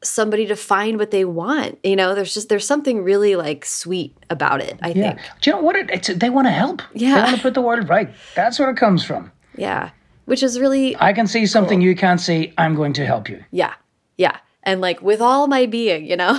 [0.00, 1.78] somebody to find what they want.
[1.82, 4.78] You know, there's just there's something really like sweet about it.
[4.80, 5.14] I yeah.
[5.14, 5.20] think.
[5.40, 5.74] Do you know what?
[5.74, 6.82] It, it's they want to help.
[6.94, 8.08] Yeah, they want to put the world right.
[8.36, 9.32] That's where it comes from.
[9.56, 9.90] Yeah,
[10.26, 10.96] which is really.
[10.96, 11.88] I can see something cool.
[11.88, 12.52] you can't see.
[12.58, 13.42] I'm going to help you.
[13.50, 13.74] Yeah,
[14.16, 16.38] yeah, and like with all my being, you know.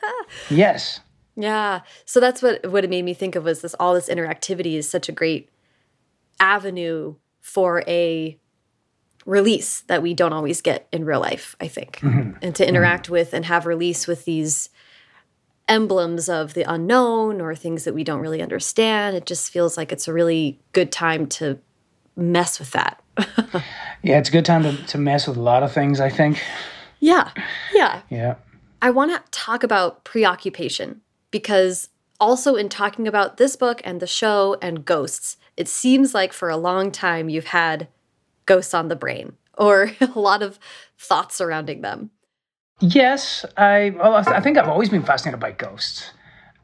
[0.50, 1.00] yes.
[1.34, 1.80] Yeah.
[2.04, 4.88] So that's what what it made me think of was this all this interactivity is
[4.88, 5.48] such a great
[6.38, 8.38] avenue for a
[9.26, 11.96] release that we don't always get in real life, I think.
[12.00, 12.38] Mm-hmm.
[12.42, 13.12] And to interact mm-hmm.
[13.12, 14.68] with and have release with these
[15.66, 19.92] emblems of the unknown or things that we don't really understand, it just feels like
[19.92, 21.58] it's a really good time to
[22.16, 23.02] mess with that.
[24.02, 26.42] yeah, it's a good time to, to mess with a lot of things, I think.
[27.00, 27.30] Yeah.
[27.72, 28.02] Yeah.
[28.10, 28.34] Yeah.
[28.82, 31.88] I want to talk about preoccupation because
[32.20, 36.48] also in talking about this book and the show and ghosts, it seems like for
[36.50, 37.88] a long time you've had
[38.46, 40.58] ghosts on the brain or a lot of
[40.98, 42.10] thoughts surrounding them.
[42.80, 46.10] Yes, I well, I think I've always been fascinated by ghosts.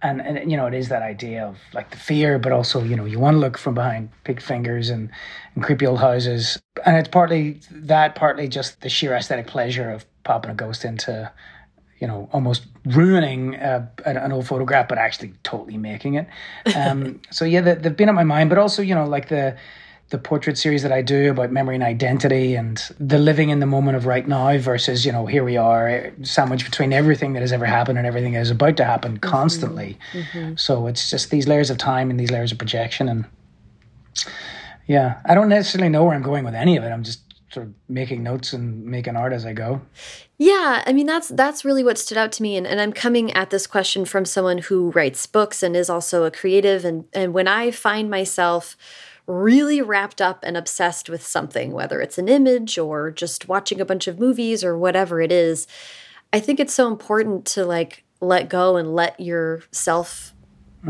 [0.03, 2.97] And, and you know it is that idea of like the fear but also you
[2.97, 5.11] know you want to look from behind big fingers and,
[5.55, 10.07] and creepy old houses and it's partly that partly just the sheer aesthetic pleasure of
[10.25, 11.31] popping a ghost into
[12.01, 16.27] you know, almost ruining uh, an old photograph, but actually totally making it.
[16.75, 19.57] Um, so yeah, they've been on my mind, but also, you know, like the
[20.11, 23.67] the portrait series that I do about memory and identity and the living in the
[23.67, 27.53] moment of right now versus, you know, here we are sandwiched between everything that has
[27.53, 29.31] ever happened and everything that is about to happen mm-hmm.
[29.31, 29.99] constantly.
[30.13, 30.57] Mm-hmm.
[30.57, 33.09] So it's just these layers of time and these layers of projection.
[33.09, 33.25] And
[34.89, 36.89] yeah, I don't necessarily know where I'm going with any of it.
[36.89, 37.21] I'm just
[37.53, 39.81] sort of making notes and making art as I go.
[40.39, 43.33] Yeah, I mean that's that's really what stood out to me and, and I'm coming
[43.33, 47.35] at this question from someone who writes books and is also a creative and and
[47.35, 48.77] when I find myself
[49.27, 53.85] really wrapped up and obsessed with something, whether it's an image or just watching a
[53.85, 55.67] bunch of movies or whatever it is,
[56.33, 60.35] I think it's so important to like let go and let yourself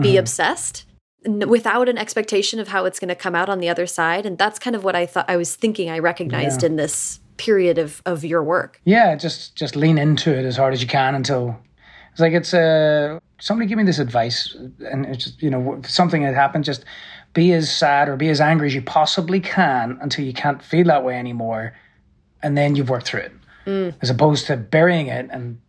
[0.01, 0.19] be mm.
[0.19, 0.87] obsessed
[1.25, 4.25] without an expectation of how it's going to come out on the other side.
[4.25, 6.69] And that's kind of what I thought I was thinking I recognized yeah.
[6.69, 8.81] in this period of, of your work.
[8.85, 11.59] Yeah, just just lean into it as hard as you can until
[12.13, 14.55] it's like it's uh somebody give me this advice
[14.91, 16.85] and it's just, you know something had happened just
[17.33, 20.87] be as sad or be as angry as you possibly can until you can't feel
[20.87, 21.75] that way anymore.
[22.43, 23.33] And then you've worked through it.
[23.67, 23.95] Mm.
[24.01, 25.61] As opposed to burying it and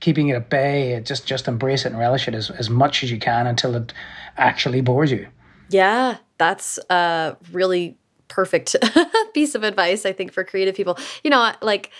[0.00, 3.10] keeping it at bay, just just embrace it and relish it as, as much as
[3.10, 3.92] you can until it
[4.36, 5.26] actually bores you.
[5.68, 8.76] Yeah, that's a really perfect
[9.34, 10.96] piece of advice, I think, for creative people.
[11.22, 11.90] You know, like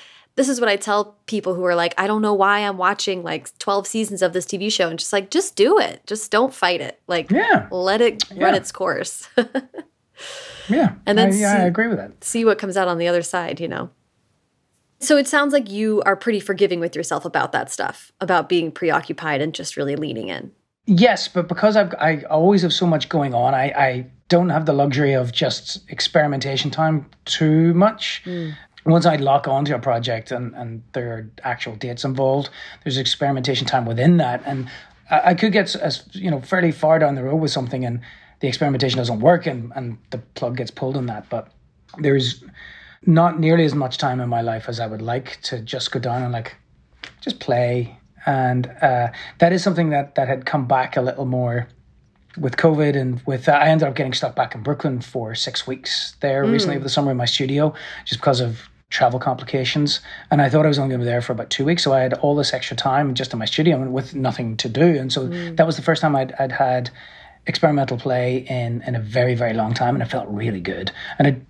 [0.40, 3.22] this is what I tell people who are like, I don't know why I'm watching
[3.22, 6.00] like 12 seasons of this TV show and just like, just do it.
[6.06, 6.98] Just don't fight it.
[7.06, 7.68] Like, yeah.
[7.70, 8.44] let it yeah.
[8.44, 9.28] run its course.
[10.70, 10.94] yeah.
[11.04, 12.24] And then I, yeah, see, I agree with that.
[12.24, 13.90] See what comes out on the other side, you know?
[14.98, 18.72] So it sounds like you are pretty forgiving with yourself about that stuff, about being
[18.72, 20.52] preoccupied and just really leaning in.
[20.86, 24.64] Yes, but because I've, I always have so much going on, I, I don't have
[24.64, 28.22] the luxury of just experimentation time too much.
[28.24, 28.54] Mm
[28.86, 32.50] once I lock onto a project and, and there are actual dates involved,
[32.84, 34.42] there's experimentation time within that.
[34.46, 34.70] And
[35.10, 38.00] I, I could get as you know fairly far down the road with something and
[38.40, 41.28] the experimentation doesn't work and, and the plug gets pulled on that.
[41.28, 41.52] But
[41.98, 42.42] there's
[43.06, 46.00] not nearly as much time in my life as I would like to just go
[46.00, 46.56] down and like
[47.20, 47.98] just play.
[48.26, 51.68] And uh, that is something that, that had come back a little more
[52.36, 55.66] with COVID and with uh, I ended up getting stuck back in Brooklyn for six
[55.66, 56.52] weeks there mm.
[56.52, 60.00] recently over the summer in my studio just because of travel complications.
[60.30, 61.84] And I thought I was only going to be there for about two weeks.
[61.84, 64.68] So I had all this extra time just in my studio and with nothing to
[64.68, 64.82] do.
[64.82, 65.56] And so mm.
[65.56, 66.90] that was the first time I'd, I'd had
[67.46, 69.94] experimental play in, in a very, very long time.
[69.94, 70.90] And it felt really good.
[71.18, 71.42] And it, I,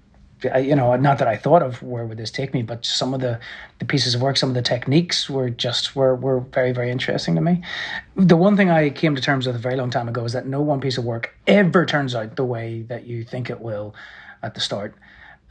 [0.45, 3.21] you know, not that I thought of where would this take me, but some of
[3.21, 3.39] the,
[3.79, 7.35] the pieces of work, some of the techniques were just were were very very interesting
[7.35, 7.63] to me.
[8.17, 10.47] The one thing I came to terms with a very long time ago is that
[10.47, 13.95] no one piece of work ever turns out the way that you think it will
[14.43, 14.95] at the start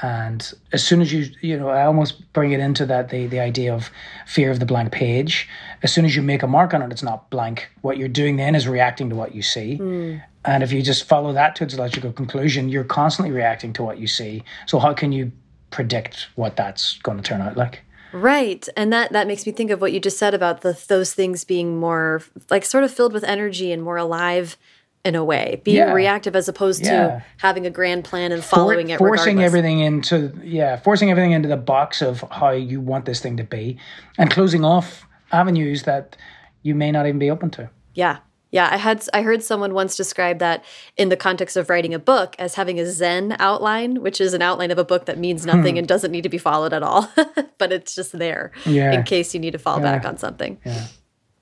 [0.01, 3.39] And as soon as you, you know, I almost bring it into that the the
[3.39, 3.91] idea of
[4.25, 5.47] fear of the blank page.
[5.83, 7.69] As soon as you make a mark on it, it's not blank.
[7.81, 9.77] What you're doing then is reacting to what you see.
[9.77, 10.23] Mm.
[10.45, 13.99] And if you just follow that to its logical conclusion, you're constantly reacting to what
[13.99, 14.43] you see.
[14.67, 15.31] So how can you
[15.69, 17.81] predict what that's going to turn out like?
[18.11, 18.67] Right.
[18.75, 21.43] And that that makes me think of what you just said about the those things
[21.43, 24.57] being more like sort of filled with energy and more alive
[25.05, 25.93] in a way, being yeah.
[25.93, 26.91] reactive as opposed yeah.
[26.91, 28.97] to having a grand plan and following For, it.
[28.97, 29.45] Forcing regardless.
[29.45, 33.43] everything into yeah, forcing everything into the box of how you want this thing to
[33.43, 33.77] be,
[34.17, 36.17] and closing off avenues that
[36.63, 37.69] you may not even be open to.
[37.93, 38.17] Yeah,
[38.51, 40.63] yeah, I had I heard someone once describe that
[40.97, 44.41] in the context of writing a book as having a Zen outline, which is an
[44.41, 45.79] outline of a book that means nothing hmm.
[45.79, 47.11] and doesn't need to be followed at all,
[47.57, 48.91] but it's just there yeah.
[48.91, 49.83] in case you need to fall yeah.
[49.83, 50.59] back on something.
[50.65, 50.87] Yeah.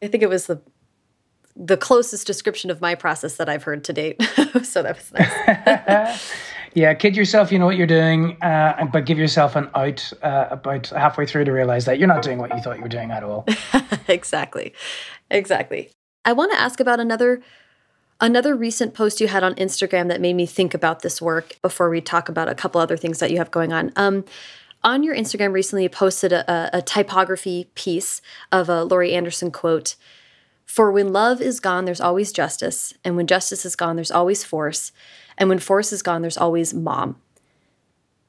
[0.01, 0.61] I think it was the
[1.55, 4.21] the closest description of my process that I've heard to date.
[4.63, 6.33] so that was nice.
[6.73, 10.49] yeah, kid yourself, you know what you're doing, uh, but give yourself an out uh,
[10.51, 13.11] about halfway through to realize that you're not doing what you thought you were doing
[13.11, 13.45] at all.
[14.07, 14.73] exactly.
[15.31, 15.89] Exactly.
[16.27, 17.41] I want to ask about another
[18.19, 21.89] another recent post you had on Instagram that made me think about this work before
[21.89, 23.93] we talk about a couple other things that you have going on.
[23.95, 24.25] Um,
[24.83, 28.21] on your Instagram recently, you posted a, a typography piece
[28.51, 29.95] of a Laurie Anderson quote
[30.65, 32.93] for when love is gone, there's always justice.
[33.05, 34.91] And when justice is gone, there's always force.
[35.37, 37.21] And when force is gone, there's always mom.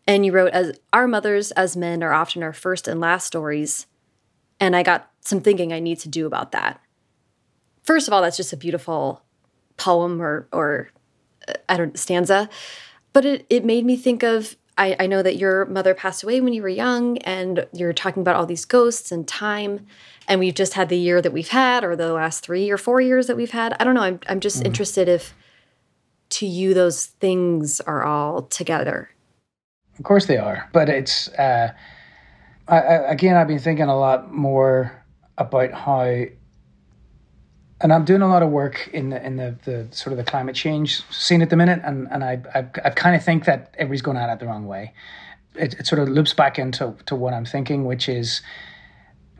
[0.07, 3.87] And you wrote, as our mothers as men are often our first and last stories.
[4.61, 6.81] And I got some thinking I need to do about that.
[7.89, 9.23] First of all, that's just a beautiful
[9.79, 10.91] poem or or
[11.49, 12.51] uh, I don't stanza.
[13.15, 16.43] But it, it made me think of I, I know that your mother passed away
[16.43, 19.87] when you were young, and you're talking about all these ghosts and time
[20.29, 23.01] and we've just had the year that we've had or the last three or four
[23.01, 24.67] years that we've had i don't know i'm, I'm just mm.
[24.67, 25.35] interested if
[26.29, 29.09] to you those things are all together
[29.97, 31.73] of course they are but it's uh,
[32.69, 35.03] I, I, again i've been thinking a lot more
[35.39, 36.27] about how
[37.81, 40.25] and I'm doing a lot of work in the in the, the sort of the
[40.25, 43.75] climate change scene at the minute, and and I I, I kind of think that
[43.79, 44.93] everybody's going at it the wrong way.
[45.55, 48.43] It, it sort of loops back into to what I'm thinking, which is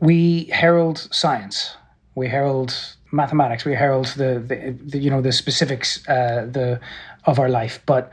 [0.01, 1.77] we herald science,
[2.15, 2.75] we herald
[3.11, 6.81] mathematics, we herald the, the, the you know the specifics uh, the
[7.25, 7.81] of our life.
[7.87, 8.13] But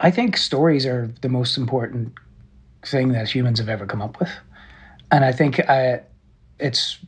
[0.00, 2.12] I think stories are the most important
[2.84, 4.30] thing that humans have ever come up with,
[5.10, 5.98] and I think uh,
[6.58, 6.98] it's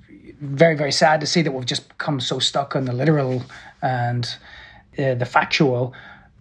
[0.40, 3.42] very very sad to see that we've just become so stuck on the literal
[3.82, 4.36] and
[4.98, 5.94] uh, the factual.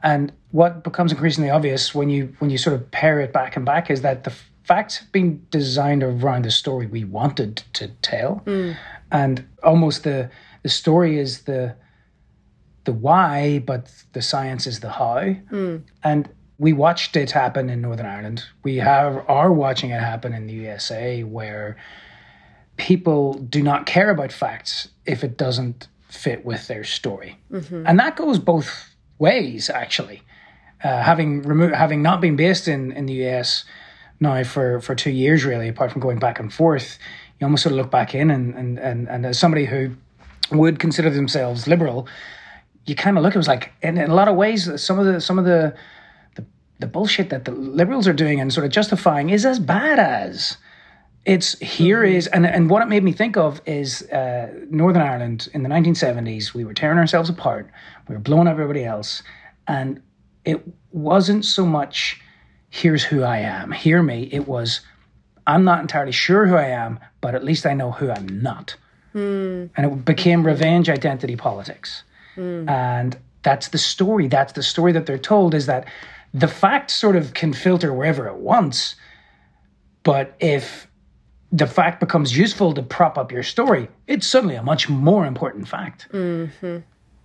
[0.03, 3.65] And what becomes increasingly obvious when you when you sort of pare it back and
[3.65, 4.33] back is that the
[4.63, 8.75] facts have been designed around the story we wanted to tell, mm.
[9.11, 10.29] and almost the
[10.63, 11.75] the story is the
[12.85, 15.35] the why, but the science is the how.
[15.51, 15.83] Mm.
[16.03, 18.45] And we watched it happen in Northern Ireland.
[18.63, 21.77] We have are watching it happen in the USA, where
[22.77, 27.85] people do not care about facts if it doesn't fit with their story, mm-hmm.
[27.85, 30.21] and that goes both ways actually.
[30.83, 33.65] Uh, having removed, having not been based in in the US
[34.19, 36.97] now for, for two years, really, apart from going back and forth,
[37.39, 39.91] you almost sort of look back in and, and, and, and as somebody who
[40.51, 42.07] would consider themselves liberal,
[42.85, 45.05] you kind of look, it was like, in, in a lot of ways, some of
[45.05, 45.75] the, some of the,
[46.35, 46.45] the,
[46.79, 50.57] the bullshit that the liberals are doing and sort of justifying is as bad as
[51.25, 52.15] it's here mm-hmm.
[52.15, 55.69] is and and what it made me think of is uh, Northern Ireland in the
[55.69, 56.53] 1970s.
[56.53, 57.69] We were tearing ourselves apart.
[58.07, 59.23] We were blowing everybody else,
[59.67, 60.01] and
[60.45, 60.61] it
[60.91, 62.21] wasn't so much
[62.69, 63.71] here's who I am.
[63.71, 64.29] Hear me.
[64.31, 64.81] It was,
[65.47, 68.75] I'm not entirely sure who I am, but at least I know who I'm not.
[69.13, 69.69] Mm.
[69.77, 72.03] And it became revenge identity politics.
[72.35, 72.69] Mm.
[72.69, 74.27] And that's the story.
[74.27, 75.87] That's the story that they're told is that
[76.33, 78.95] the fact sort of can filter wherever it wants.
[80.03, 80.87] But if
[81.51, 85.67] the fact becomes useful to prop up your story, it's suddenly a much more important
[85.67, 86.07] fact.
[86.11, 86.77] Mm-hmm.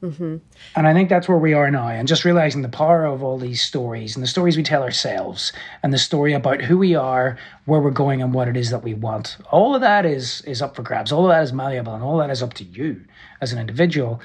[0.02, 0.36] Mm-hmm.
[0.76, 3.36] And I think that's where we are now, and just realizing the power of all
[3.36, 5.52] these stories and the stories we tell ourselves,
[5.82, 8.82] and the story about who we are, where we're going, and what it is that
[8.82, 9.36] we want.
[9.50, 11.12] All of that is is up for grabs.
[11.12, 13.04] All of that is malleable, and all that is up to you
[13.42, 14.22] as an individual.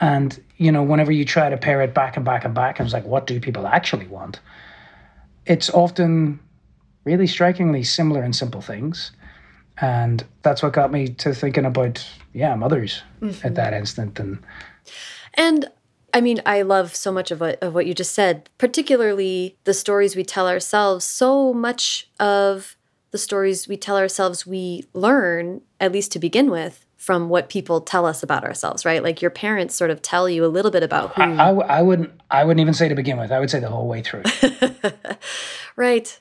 [0.00, 2.86] And you know, whenever you try to pare it back and back and back, and
[2.86, 4.40] it's like, what do people actually want?
[5.44, 6.40] It's often
[7.04, 9.12] really strikingly similar and simple things.
[9.80, 13.46] And that's what got me to thinking about, yeah, mothers mm-hmm.
[13.46, 14.18] at that instant.
[14.18, 14.38] And
[15.34, 15.66] and
[16.12, 19.74] I mean, I love so much of what of what you just said, particularly the
[19.74, 21.04] stories we tell ourselves.
[21.04, 22.76] So much of
[23.10, 27.80] the stories we tell ourselves we learn, at least to begin with, from what people
[27.80, 29.02] tell us about ourselves, right?
[29.02, 31.22] Like your parents sort of tell you a little bit about who.
[31.22, 32.10] I, I, I wouldn't.
[32.30, 33.30] I wouldn't even say to begin with.
[33.30, 34.24] I would say the whole way through.
[35.76, 36.18] right.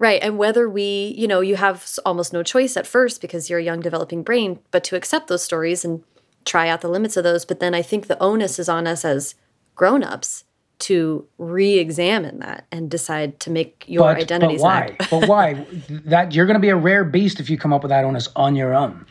[0.00, 0.22] Right.
[0.22, 3.62] And whether we, you know, you have almost no choice at first because you're a
[3.62, 6.02] young developing brain, but to accept those stories and
[6.46, 7.44] try out the limits of those.
[7.44, 9.34] But then I think the onus is on us as
[9.74, 10.44] grown-ups
[10.78, 15.66] to re-examine that and decide to make your but, identities but why but why?
[16.06, 18.30] That you're going to be a rare beast if you come up with that onus
[18.34, 19.04] on your own.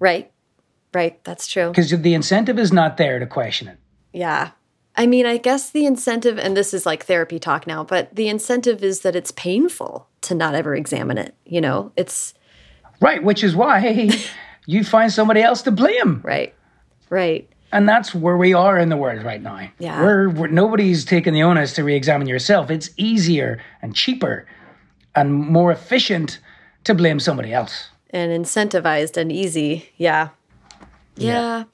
[0.00, 0.32] Right
[0.92, 1.68] right that's true.
[1.68, 3.78] Because the incentive is not there to question it.
[4.12, 4.50] Yeah
[4.96, 8.28] i mean i guess the incentive and this is like therapy talk now but the
[8.28, 12.34] incentive is that it's painful to not ever examine it you know it's
[13.00, 14.08] right which is why
[14.66, 16.54] you find somebody else to blame right
[17.10, 19.68] right and that's where we are in the world right now.
[19.78, 20.00] Yeah.
[20.00, 22.70] We're, we're, nobody's taking the onus to re-examine yourself.
[22.70, 24.46] It's easier and cheaper
[25.14, 26.38] and more efficient
[26.84, 27.88] to blame somebody else.
[28.10, 29.90] And incentivized and easy.
[29.96, 30.28] Yeah.
[31.16, 31.32] yeah.
[31.32, 31.64] Yeah.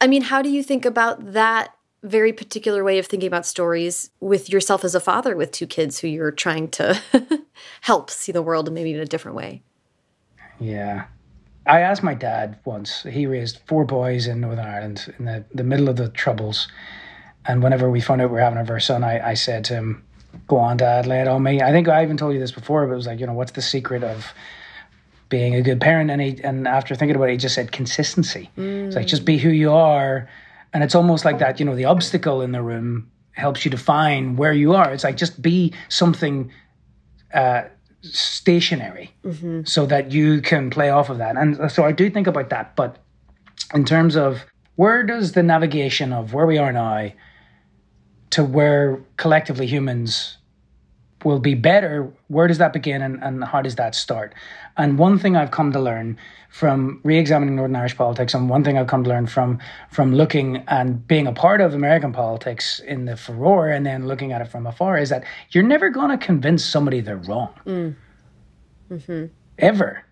[0.00, 1.75] I mean, how do you think about that
[2.06, 5.98] very particular way of thinking about stories with yourself as a father with two kids
[5.98, 7.00] who you're trying to
[7.82, 9.62] help see the world maybe in a different way?
[10.58, 11.06] Yeah.
[11.66, 13.02] I asked my dad once.
[13.02, 16.68] He raised four boys in Northern Ireland in the, the middle of the Troubles.
[17.44, 19.74] And whenever we found out we were having our first son, I, I said to
[19.74, 20.02] him,
[20.48, 21.62] Go on, dad, lay it on me.
[21.62, 23.52] I think I even told you this before, but it was like, you know, what's
[23.52, 24.32] the secret of
[25.28, 26.10] being a good parent?
[26.10, 28.50] And he, and after thinking about it, he just said consistency.
[28.56, 28.88] Mm.
[28.88, 30.28] It's like, just be who you are.
[30.76, 34.36] And it's almost like that, you know, the obstacle in the room helps you define
[34.36, 34.92] where you are.
[34.92, 36.52] It's like, just be something
[37.32, 37.62] uh,
[38.02, 39.62] stationary mm-hmm.
[39.64, 41.34] so that you can play off of that.
[41.38, 42.76] And so I do think about that.
[42.76, 42.98] But
[43.72, 47.10] in terms of where does the navigation of where we are now
[48.28, 50.36] to where collectively humans
[51.26, 54.32] will be better, where does that begin and, and how does that start?
[54.76, 56.16] And one thing I've come to learn
[56.50, 59.58] from re-examining Northern Irish politics, and one thing I've come to learn from
[59.90, 64.32] from looking and being a part of American politics in the furore, and then looking
[64.32, 67.94] at it from afar, is that you're never going to convince somebody they're wrong, mm.
[68.90, 69.26] mm-hmm.
[69.58, 70.02] ever.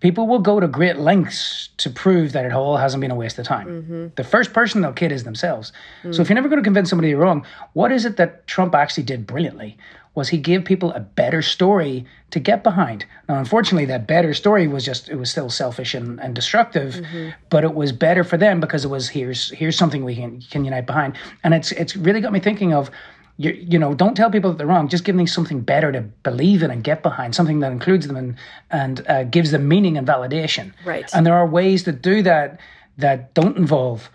[0.00, 3.38] People will go to great lengths to prove that it all hasn't been a waste
[3.38, 3.66] of time.
[3.68, 4.06] Mm-hmm.
[4.16, 5.72] The first person they'll kid is themselves.
[6.02, 6.14] Mm.
[6.14, 7.44] So if you're never going to convince somebody you're wrong,
[7.74, 9.76] what is it that Trump actually did brilliantly?
[10.14, 13.04] Was he give people a better story to get behind.
[13.28, 17.30] Now, unfortunately, that better story was just it was still selfish and, and destructive, mm-hmm.
[17.48, 20.64] but it was better for them because it was here's here's something we can can
[20.64, 21.16] unite behind.
[21.44, 22.90] And it's it's really got me thinking of
[23.36, 24.86] you, you know, don't tell people that they're wrong.
[24.88, 28.16] Just give them something better to believe in and get behind, something that includes them
[28.16, 28.36] and
[28.70, 30.72] and uh, gives them meaning and validation.
[30.84, 31.08] Right.
[31.14, 32.60] And there are ways to do that
[32.98, 34.10] that don't involve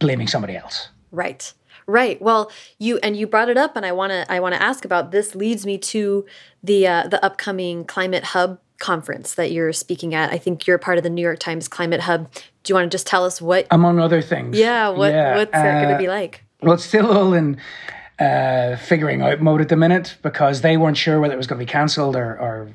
[0.00, 0.88] blaming somebody else.
[1.12, 1.52] Right.
[1.86, 2.20] Right.
[2.20, 4.84] Well, you and you brought it up, and I want to I want to ask
[4.84, 5.34] about this.
[5.34, 6.24] Leads me to
[6.62, 10.32] the uh, the upcoming Climate Hub conference that you're speaking at.
[10.32, 12.30] I think you're part of the New York Times Climate Hub.
[12.62, 13.66] Do you want to just tell us what?
[13.70, 14.58] Among other things.
[14.58, 14.88] Yeah.
[14.88, 16.42] What yeah, What's uh, that going to be like?
[16.62, 17.60] Well, it's still all in
[18.18, 21.58] uh, figuring out mode at the minute because they weren't sure whether it was going
[21.58, 22.70] to be cancelled or, or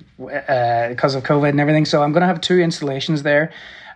[0.47, 1.85] uh, because of COVID and everything.
[1.85, 3.51] So I'm going to have two installations there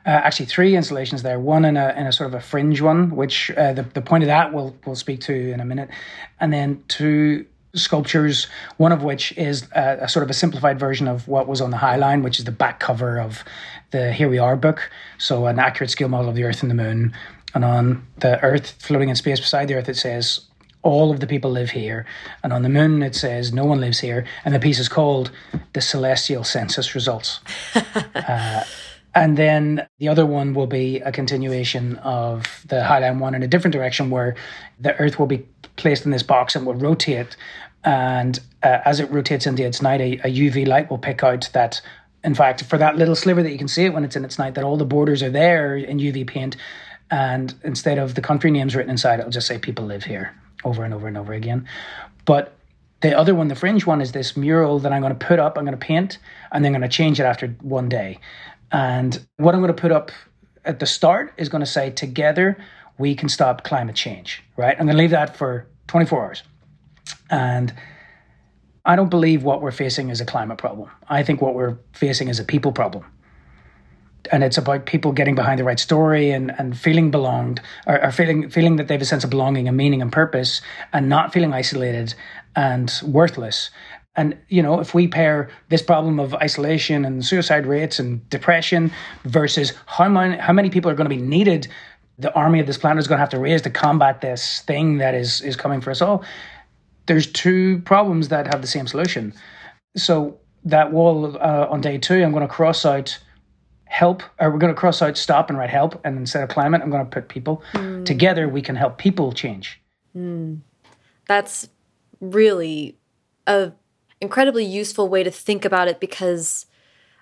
[0.05, 1.39] uh, actually three installations there.
[1.39, 4.23] One in a in a sort of a fringe one, which uh, the the point
[4.23, 5.89] of that we'll we'll speak to in a minute,
[6.39, 7.45] and then two
[7.75, 8.47] sculptures,
[8.77, 11.71] one of which is a, a, sort of a simplified version of what was on
[11.71, 13.43] the High Line, which is the back cover of
[13.91, 14.91] the Here We Are book.
[15.17, 17.13] So, an accurate scale model of the Earth and the Moon.
[17.55, 20.41] And on the Earth floating in space beside the Earth, it says,
[20.81, 22.05] All of the people live here.
[22.43, 24.25] And on the Moon, it says, No one lives here.
[24.45, 25.31] And the piece is called
[25.73, 27.39] The Celestial Census Results.
[28.15, 28.63] uh,
[29.15, 33.43] and then the other one will be a continuation of the High Line one in
[33.43, 34.35] a different direction where
[34.79, 35.45] the Earth will be
[35.75, 37.35] placed in this box and will rotate.
[37.83, 41.49] And uh, as it rotates into its night, a, a, UV light will pick out
[41.53, 41.81] that,
[42.23, 44.39] in fact, for that little sliver that you can see it when it's in its
[44.39, 46.55] night, that all the borders are there in UV paint.
[47.11, 50.33] And instead of the country names written inside, it'll just say people live here
[50.63, 51.67] over and over and over again.
[52.25, 52.55] But
[53.01, 55.57] the other one, the fringe one, is this mural that I'm going to put up,
[55.57, 56.19] I'm going to paint,
[56.53, 58.19] and then I'm going to change it after one day.
[58.73, 60.11] And what I'm going to put up
[60.65, 62.57] at the start is going to say, together
[62.97, 64.75] we can stop climate change, right?
[64.77, 66.43] I'm going to leave that for 24 hours.
[67.29, 67.73] And
[68.85, 70.89] I don't believe what we're facing is a climate problem.
[71.07, 73.05] I think what we're facing is a people problem.
[74.31, 78.11] And it's about people getting behind the right story and, and feeling belonged or, or
[78.11, 80.61] feeling feeling that they have a sense of belonging and meaning and purpose
[80.93, 82.13] and not feeling isolated
[82.55, 83.69] and worthless
[84.15, 88.91] and you know, if we pair this problem of isolation and suicide rates and depression
[89.25, 91.67] versus how many how many people are going to be needed,
[92.19, 94.99] the army of this planet is going to have to raise to combat this thing
[94.99, 96.23] that is is coming for us all.
[97.05, 99.33] There's two problems that have the same solution.
[99.97, 103.17] So that wall uh, on day two, I'm going to cross out
[103.85, 106.81] help, or we're going to cross out stop and write help, and instead of climate,
[106.81, 107.63] I'm going to put people.
[107.73, 108.05] Mm.
[108.05, 109.79] Together, we can help people change.
[110.15, 110.61] Mm.
[111.27, 111.69] That's
[112.19, 112.97] really
[113.45, 113.71] a
[114.23, 116.65] incredibly useful way to think about it because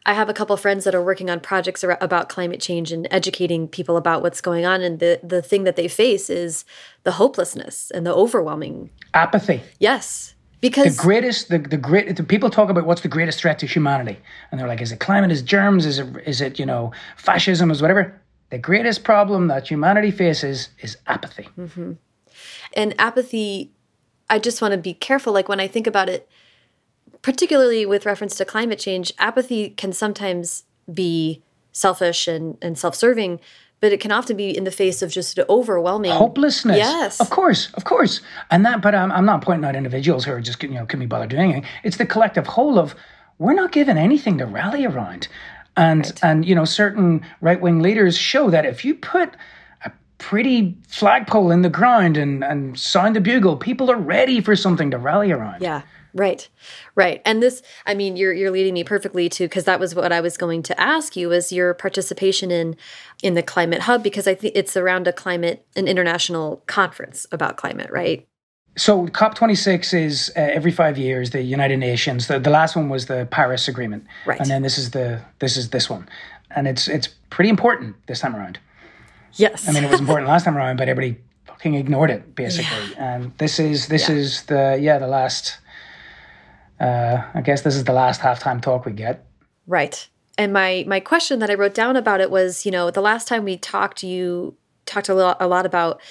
[0.06, 3.68] I have a couple friends that are working on projects about climate change and educating
[3.68, 4.82] people about what's going on.
[4.82, 6.64] And the, the thing that they face is
[7.04, 9.62] the hopelessness and the overwhelming apathy.
[9.80, 10.36] Yes.
[10.62, 13.66] Because the greatest, the, the great, the people talk about what's the greatest threat to
[13.66, 14.18] humanity.
[14.52, 15.32] And they're like, is it climate?
[15.32, 15.86] Is germs?
[15.86, 17.72] Is it, is it, you know, fascism?
[17.72, 18.20] Is whatever.
[18.52, 21.48] The greatest problem that humanity faces is apathy.
[21.58, 21.94] Mm-hmm.
[22.76, 23.72] And apathy,
[24.30, 25.34] I just want to be careful.
[25.34, 26.30] Like when I think about it,
[27.22, 31.42] particularly with reference to climate change, apathy can sometimes be
[31.72, 33.40] selfish and, and self serving,
[33.80, 36.78] but it can often be in the face of just overwhelming hopelessness.
[36.78, 38.22] Yes, of course, of course.
[38.50, 41.00] And that, but I'm, I'm not pointing out individuals who are just you know can
[41.00, 41.70] be bothered doing anything.
[41.84, 42.96] It's the collective whole of
[43.40, 45.28] we're not given anything to rally around,
[45.76, 46.24] and right.
[46.24, 49.36] and you know certain right wing leaders show that if you put
[49.84, 54.56] a pretty flagpole in the ground and and sound the bugle, people are ready for
[54.56, 55.62] something to rally around.
[55.62, 55.82] Yeah.
[56.14, 56.48] Right.
[56.96, 57.22] Right.
[57.26, 60.22] And this I mean you're you're leading me perfectly to because that was what I
[60.22, 62.76] was going to ask you was your participation in
[63.24, 67.58] in the climate hub because I think it's around a climate an international conference about
[67.58, 68.28] climate, right?
[68.78, 72.28] So COP26 is uh, every 5 years the United Nations.
[72.28, 74.06] The, the last one was the Paris Agreement.
[74.26, 74.40] Right.
[74.40, 76.08] And then this is the this is this one.
[76.56, 78.60] And it's it's pretty important this time around.
[79.34, 79.68] Yes.
[79.68, 81.22] I mean it was important last time around but everybody
[81.62, 82.92] fucking ignored it basically.
[82.94, 83.16] Yeah.
[83.16, 84.16] And this is this yeah.
[84.16, 85.58] is the yeah the last
[86.82, 89.26] uh, I guess this is the last halftime talk we get.
[89.68, 90.10] Right.
[90.38, 93.28] And my my question that I wrote down about it was, you know, the last
[93.28, 94.56] time we talked, you
[94.86, 96.02] talked a lot, a lot about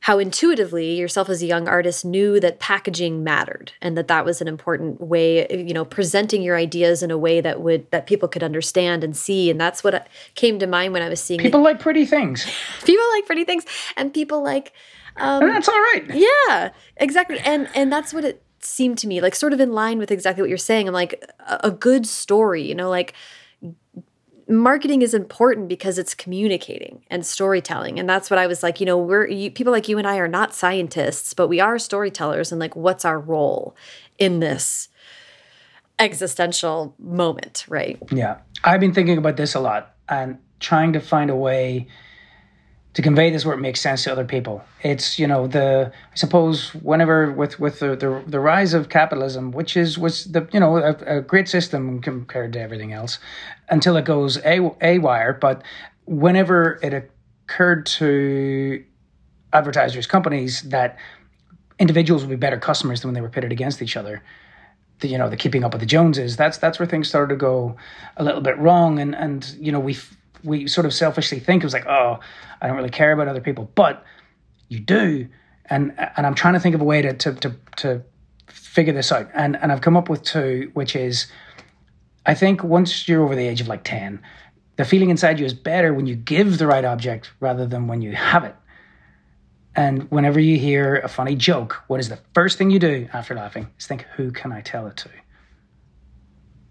[0.00, 4.40] how intuitively yourself as a young artist knew that packaging mattered and that that was
[4.40, 8.28] an important way you know presenting your ideas in a way that would that people
[8.28, 9.50] could understand and see.
[9.50, 12.46] And that's what came to mind when i was seeing people like pretty things.
[12.84, 13.64] People like pretty things.
[13.96, 14.72] And people like
[15.16, 16.04] um, and that's all right.
[16.12, 17.38] Yeah exactly.
[17.40, 20.42] And and that's what it seemed to me like sort of in line with exactly
[20.42, 20.88] what you're saying.
[20.88, 23.14] I'm like a, good story, you know, like
[24.48, 28.86] marketing is important because it's communicating and storytelling and that's what i was like you
[28.86, 32.52] know we're you, people like you and i are not scientists but we are storytellers
[32.52, 33.74] and like what's our role
[34.18, 34.88] in this
[35.98, 41.28] existential moment right yeah i've been thinking about this a lot and trying to find
[41.28, 41.84] a way
[42.96, 44.64] to convey this where it makes sense to other people.
[44.82, 49.52] It's you know the I suppose whenever with with the the, the rise of capitalism,
[49.52, 53.18] which is was the you know a, a, great system compared to everything else,
[53.68, 55.34] until it goes a a wire.
[55.34, 55.62] But
[56.06, 57.10] whenever it
[57.44, 58.82] occurred to
[59.52, 60.96] advertisers, companies that
[61.78, 64.22] individuals would be better customers than when they were pitted against each other.
[65.00, 66.38] The, you know the keeping up with the Joneses.
[66.38, 67.76] That's that's where things started to go
[68.16, 69.98] a little bit wrong, and and you know we
[70.46, 72.20] we sort of selfishly think it was like, oh,
[72.60, 74.04] I don't really care about other people, but
[74.68, 75.28] you do.
[75.68, 78.02] And and I'm trying to think of a way to to to, to
[78.46, 79.28] figure this out.
[79.34, 81.26] And and I've come up with two, which is
[82.24, 84.20] I think once you're over the age of like 10,
[84.76, 88.02] the feeling inside you is better when you give the right object rather than when
[88.02, 88.54] you have it.
[89.76, 93.34] And whenever you hear a funny joke, what is the first thing you do after
[93.34, 93.68] laughing?
[93.78, 95.10] Is think, who can I tell it to?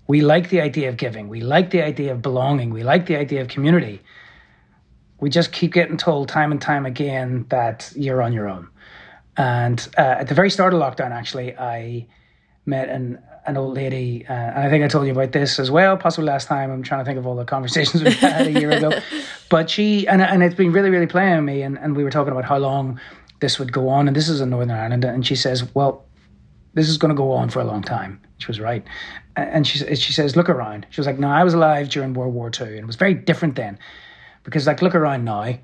[0.08, 1.30] We like the idea of giving.
[1.30, 2.70] We like the idea of belonging.
[2.70, 4.02] We like the idea of community.
[5.20, 8.70] We just keep getting told time and time again that you're on your own.
[9.38, 12.08] And uh, at the very start of lockdown, actually, I
[12.66, 15.70] met an an old lady, uh, and I think I told you about this as
[15.70, 16.72] well, possibly last time.
[16.72, 18.92] I'm trying to think of all the conversations we had a year ago.
[19.50, 21.62] But she, and, and it's been really, really playing on me.
[21.62, 23.00] And, and we were talking about how long
[23.42, 24.08] this would go on.
[24.08, 25.06] And this is in Northern Ireland.
[25.06, 26.04] And she says, Well,
[26.74, 28.20] this is going to go on for a long time.
[28.40, 28.84] She was right.
[29.38, 30.86] And she, she says, look around.
[30.90, 32.68] She was like, no, I was alive during World War II.
[32.68, 33.78] And it was very different then.
[34.44, 35.58] Because, like, look around now.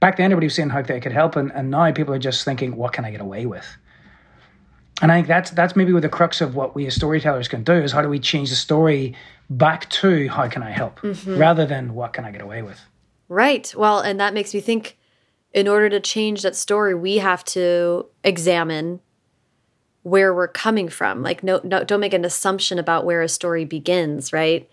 [0.00, 1.36] Back then, everybody was saying how they could help.
[1.36, 3.66] And, and now people are just thinking, what can I get away with?
[5.02, 7.62] And I think that's that's maybe where the crux of what we as storytellers can
[7.62, 9.14] do is how do we change the story
[9.50, 11.36] back to how can I help mm-hmm.
[11.36, 12.80] rather than what can I get away with.
[13.28, 13.72] Right.
[13.76, 14.96] Well, and that makes me think
[15.52, 19.00] in order to change that story, we have to examine
[20.06, 21.20] where we're coming from.
[21.20, 24.70] Like, no, no, don't make an assumption about where a story begins, right?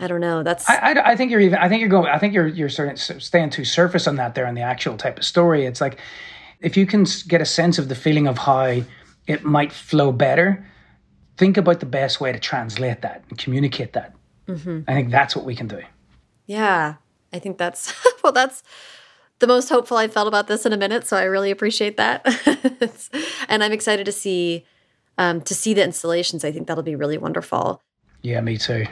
[0.00, 0.42] I don't know.
[0.42, 0.68] That's.
[0.68, 1.58] I, I, I think you're even.
[1.60, 2.08] I think you're going.
[2.08, 5.18] I think you're you're starting staying too surface on that there on the actual type
[5.18, 5.66] of story.
[5.66, 5.98] It's like
[6.60, 8.82] if you can get a sense of the feeling of how
[9.28, 10.66] it might flow better,
[11.36, 14.14] think about the best way to translate that and communicate that.
[14.48, 14.80] Mm-hmm.
[14.88, 15.80] I think that's what we can do.
[16.46, 16.96] Yeah,
[17.32, 17.94] I think that's
[18.24, 18.32] well.
[18.32, 18.64] That's
[19.38, 21.06] the most hopeful I've felt about this in a minute.
[21.06, 22.26] So I really appreciate that,
[23.48, 24.64] and I'm excited to see
[25.18, 26.44] um, to see the installations.
[26.44, 27.82] I think that'll be really wonderful.
[28.22, 28.86] Yeah, me too.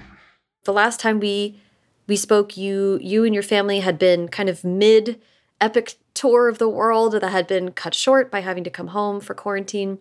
[0.65, 1.61] The last time we
[2.07, 5.21] we spoke, you you and your family had been kind of mid
[5.61, 9.21] epic tour of the world that had been cut short by having to come home
[9.21, 9.99] for quarantine.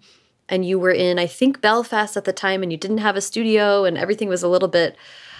[0.49, 3.21] And you were in, I think, Belfast at the time, and you didn't have a
[3.21, 4.97] studio, and everything was a little bit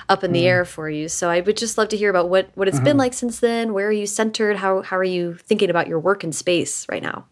[0.09, 0.47] up in the mm.
[0.47, 1.07] air for you.
[1.07, 2.83] So I would just love to hear about what what it's -hmm.
[2.83, 3.03] been mm-hmm.
[3.03, 3.73] like since then.
[3.73, 4.57] Where are you centered?
[4.57, 7.25] How how are you thinking about your work and space right now?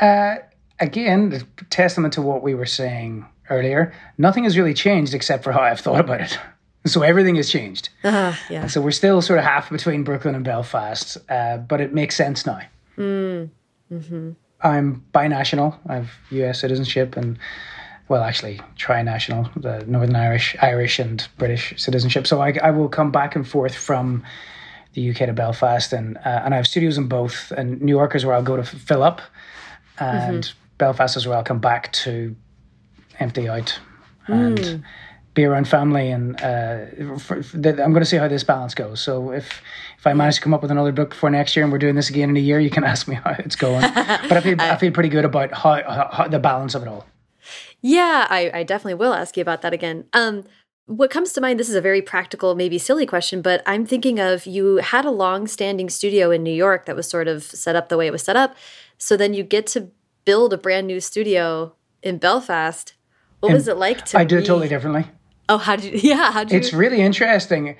[0.00, 0.36] Uh,
[0.78, 3.92] again, testament to what we were saying earlier.
[4.16, 6.38] Nothing has really changed except for how I've thought about it.
[6.86, 7.90] So everything has changed.
[8.04, 8.68] Uh, yeah.
[8.68, 12.46] So we're still sort of half between Brooklyn and Belfast, uh, but it makes sense
[12.46, 12.60] now.
[12.96, 13.50] Mm.
[13.92, 14.30] Mm-hmm.
[14.62, 15.76] I'm binational.
[15.86, 16.60] I have U.S.
[16.60, 17.38] citizenship and,
[18.08, 22.26] well, actually tri-national, the Northern Irish, Irish and British citizenship.
[22.26, 24.24] So I, I will come back and forth from
[24.94, 27.52] the UK to Belfast, and uh, and I have studios in both.
[27.52, 29.20] And New York is where I'll go to fill up,
[29.98, 30.58] and mm-hmm.
[30.78, 32.34] Belfast is where I'll come back to
[33.20, 33.78] empty out.
[34.26, 34.84] And mm
[35.38, 38.74] be around family and uh, for, for the, I'm going to see how this balance
[38.74, 39.00] goes.
[39.00, 39.62] So if
[39.96, 41.94] if I manage to come up with another book for next year and we're doing
[41.94, 43.82] this again in a year, you can ask me how it's going.
[43.82, 46.88] but I feel I feel pretty good about how, how, how the balance of it
[46.88, 47.06] all.
[47.80, 50.04] Yeah, I, I, definitely will ask you about that again.
[50.12, 50.44] Um,
[50.86, 54.18] what comes to mind, this is a very practical, maybe silly question, but I'm thinking
[54.18, 57.76] of you had a long standing studio in New York that was sort of set
[57.76, 58.56] up the way it was set up.
[58.96, 59.90] So then you get to
[60.24, 62.94] build a brand new studio in Belfast.
[63.40, 65.06] What and was it like to I do it totally differently.
[65.48, 66.00] Oh, how did you?
[66.10, 67.76] Yeah, how did It's really interesting.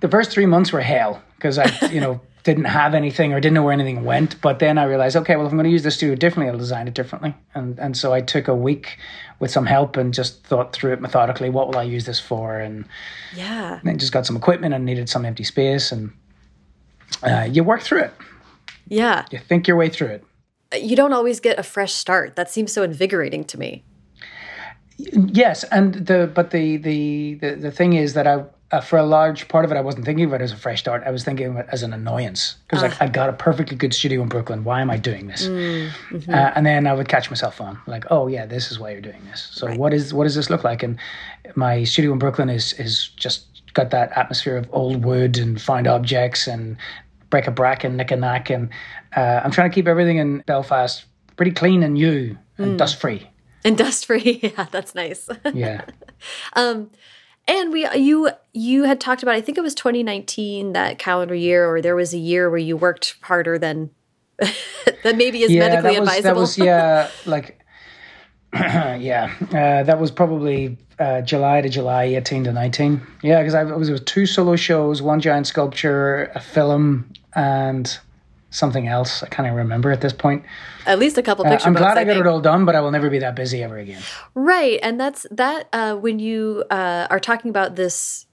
[0.00, 3.54] The first three months were hell because I, you know, didn't have anything or didn't
[3.54, 4.40] know where anything went.
[4.40, 6.58] But then I realized, okay, well, if I'm going to use the studio differently, I'll
[6.58, 7.34] design it differently.
[7.54, 8.98] And and so I took a week
[9.38, 11.50] with some help and just thought through it methodically.
[11.50, 12.58] What will I use this for?
[12.58, 12.84] And
[13.34, 16.12] yeah, then just got some equipment and needed some empty space, and
[17.22, 18.14] uh, you work through it.
[18.88, 20.24] Yeah, you think your way through it.
[20.80, 22.36] You don't always get a fresh start.
[22.36, 23.84] That seems so invigorating to me.
[24.96, 29.04] Yes, and the but the the the, the thing is that I uh, for a
[29.04, 31.02] large part of it, I wasn't thinking of it as a fresh start.
[31.04, 33.04] I was thinking of it as an annoyance because, like, ah.
[33.04, 34.62] I got a perfectly good studio in Brooklyn.
[34.62, 35.48] Why am I doing this?
[35.48, 36.32] Mm, mm-hmm.
[36.32, 39.00] uh, and then I would catch myself on, like, oh yeah, this is why you're
[39.00, 39.48] doing this.
[39.52, 39.78] So right.
[39.78, 40.82] what is what does this look like?
[40.82, 40.98] And
[41.56, 45.86] my studio in Brooklyn is is just got that atmosphere of old wood and find
[45.86, 46.76] objects and
[47.30, 48.50] break a brack and nick a knack.
[48.50, 48.68] And
[49.16, 51.04] uh, I'm trying to keep everything in Belfast
[51.36, 52.76] pretty clean and new and mm.
[52.76, 53.28] dust free.
[53.64, 54.40] And dust free.
[54.56, 55.28] yeah, that's nice.
[55.54, 55.84] Yeah.
[56.54, 56.90] um,
[57.50, 61.68] and we you you had talked about I think it was 2019 that calendar year
[61.68, 63.90] or there was a year where you worked harder than
[65.02, 66.34] than maybe is yeah, medically that was, advisable.
[66.34, 67.60] That was yeah, like
[68.54, 73.00] yeah, uh, that was probably uh, July to July 18 to 19.
[73.22, 77.96] Yeah, because I was, it was two solo shows, one giant sculpture, a film, and
[78.50, 79.22] something else.
[79.22, 80.44] I can't even remember at this point.
[80.86, 81.64] At least a couple pictures.
[81.64, 83.34] Uh, I'm glad I, I got it all done, but I will never be that
[83.34, 84.02] busy ever again.
[84.34, 85.68] Right, and that's that.
[85.72, 88.26] Uh, when you uh, are talking about this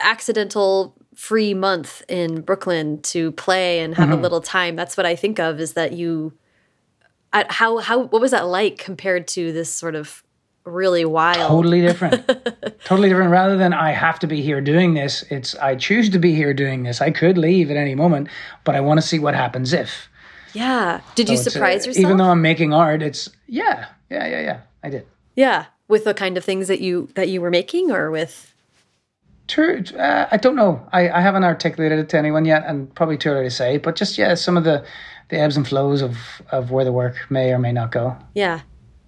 [0.00, 4.12] accidental free month in Brooklyn to play and have mm -hmm.
[4.12, 4.22] a mm-hmm.
[4.22, 5.60] little time, that's what I think of.
[5.60, 6.32] Is that you?
[7.32, 10.23] How how what was that like compared to this sort of
[10.64, 11.48] really wild.
[11.48, 12.26] Totally different.
[12.84, 13.30] totally different.
[13.30, 16.54] Rather than I have to be here doing this, it's I choose to be here
[16.54, 17.00] doing this.
[17.00, 18.28] I could leave at any moment,
[18.64, 20.08] but I want to see what happens if.
[20.52, 21.00] Yeah.
[21.14, 22.04] Did so you surprise uh, yourself?
[22.04, 24.60] Even though I'm making art, it's yeah, yeah, yeah, yeah.
[24.82, 25.06] I did.
[25.36, 28.52] Yeah, with the kind of things that you that you were making, or with.
[29.46, 29.82] True.
[29.94, 30.86] Uh, I don't know.
[30.92, 33.76] I, I haven't articulated it to anyone yet, and probably too early to say.
[33.76, 34.84] But just yeah, some of the
[35.28, 36.16] the ebbs and flows of
[36.50, 38.16] of where the work may or may not go.
[38.34, 38.60] Yeah.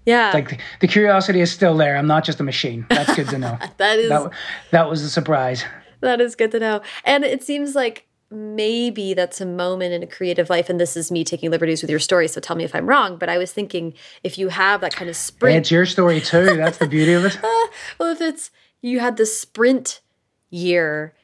[0.07, 0.31] Yeah.
[0.33, 1.97] Like the, the, curiosity is still there.
[1.97, 2.87] I'm not just a machine.
[2.89, 3.59] That's good to know.
[3.77, 4.31] that is that,
[4.71, 5.65] that was a surprise.
[6.01, 6.81] That is good to know.
[7.05, 11.13] And it seems like maybe that's a moment in a creative life and this is
[11.13, 13.53] me taking liberties with your story so tell me if i'm wrong but i was
[13.53, 13.95] thinking
[14.25, 17.25] if you have that kind of sprint it's your story too that's the beauty of
[17.25, 17.69] it ah,
[18.01, 18.51] well if it's
[18.83, 20.01] you had the sprint
[20.51, 21.15] year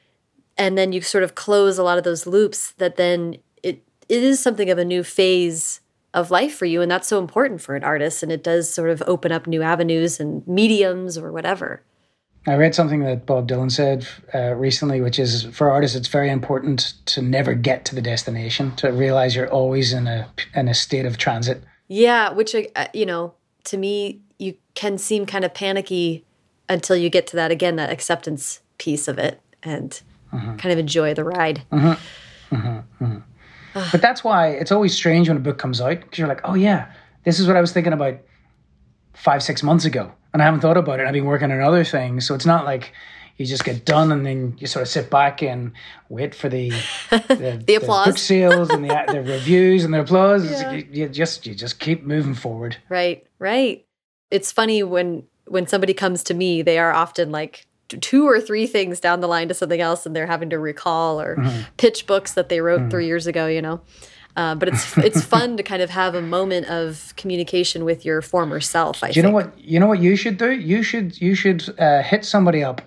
[0.57, 4.23] and then you sort of close a lot of those loops that then it it
[4.23, 5.81] is something of a new phase
[6.15, 8.91] of life for you and that's so important for an artist and it does sort
[8.91, 11.83] of open up new avenues and mediums or whatever.
[12.47, 16.31] I read something that bob dylan said uh, recently which is for artists it's very
[16.31, 20.75] important to never get to the destination to realize you're always in a in a
[20.75, 21.63] state of transit.
[21.89, 23.35] Yeah which uh, you know
[23.65, 26.25] to me you can seem kind of panicky
[26.69, 30.03] until you get to that again that acceptance piece of it and
[30.33, 30.59] mm -hmm.
[30.59, 31.63] kind of enjoy the ride.
[31.71, 31.97] Mm -hmm.
[32.51, 33.22] Mm -hmm
[33.75, 33.89] Ah.
[33.93, 36.55] but that's why it's always strange when a book comes out because you're like, oh
[36.55, 36.93] yeah,
[37.25, 38.19] this is what I was thinking about
[39.15, 40.13] five, six months ago.
[40.33, 41.07] And I haven't thought about it.
[41.07, 42.27] I've been working on other things.
[42.27, 42.93] So it's not like
[43.37, 45.73] you just get done and then you sort of sit back and
[46.09, 46.71] wait for the
[47.11, 50.51] the, the applause, the book sales and the, the reviews and the applause.
[50.51, 50.73] Yeah.
[50.73, 52.77] You, you just you just keep moving forward.
[52.89, 53.85] Right, right.
[54.31, 57.67] It's funny when when somebody comes to me, they are often like
[58.01, 61.21] two or three things down the line to something else and they're having to recall
[61.21, 61.63] or mm-hmm.
[61.77, 62.91] pitch books that they wrote mm-hmm.
[62.91, 63.81] three years ago, you know.
[64.35, 68.23] Uh, but it's it's fun to kind of have a moment of communication with your
[68.23, 69.05] former self.
[69.05, 70.51] I do you know what you know what you should do?
[70.53, 72.81] You should you should uh, hit somebody up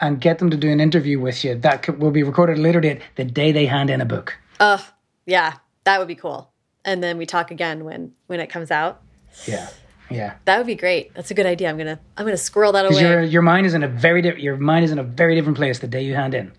[0.00, 2.80] and get them to do an interview with you that could, will be recorded later
[2.80, 4.36] date the day they hand in a book.
[4.58, 4.78] Uh,
[5.26, 5.54] yeah,
[5.84, 6.50] that would be cool.
[6.84, 9.00] And then we talk again when when it comes out.
[9.46, 9.68] Yeah.
[10.14, 10.34] Yeah.
[10.44, 11.14] That would be great.
[11.14, 11.68] That's a good idea.
[11.68, 13.00] I'm gonna I'm gonna squirrel that away.
[13.00, 15.56] Your your mind is in a very di- your mind is in a very different
[15.56, 16.52] place the day you hand in.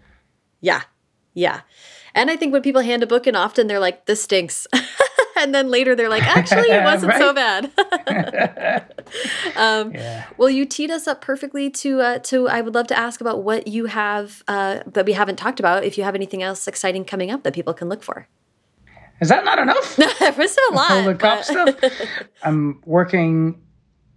[0.61, 0.83] Yeah.
[1.33, 1.61] Yeah.
[2.15, 4.67] And I think when people hand a book in often they're like, this stinks.
[5.35, 7.71] and then later they're like, actually, it wasn't so bad.
[9.55, 10.25] um, yeah.
[10.37, 12.47] Well, you teed us up perfectly to uh, to.
[12.47, 15.83] I would love to ask about what you have uh, that we haven't talked about.
[15.83, 18.27] If you have anything else exciting coming up that people can look for.
[19.21, 19.95] Is that not enough?
[20.19, 20.91] There's a lot.
[20.91, 21.75] All the cop stuff.
[22.43, 23.61] I'm working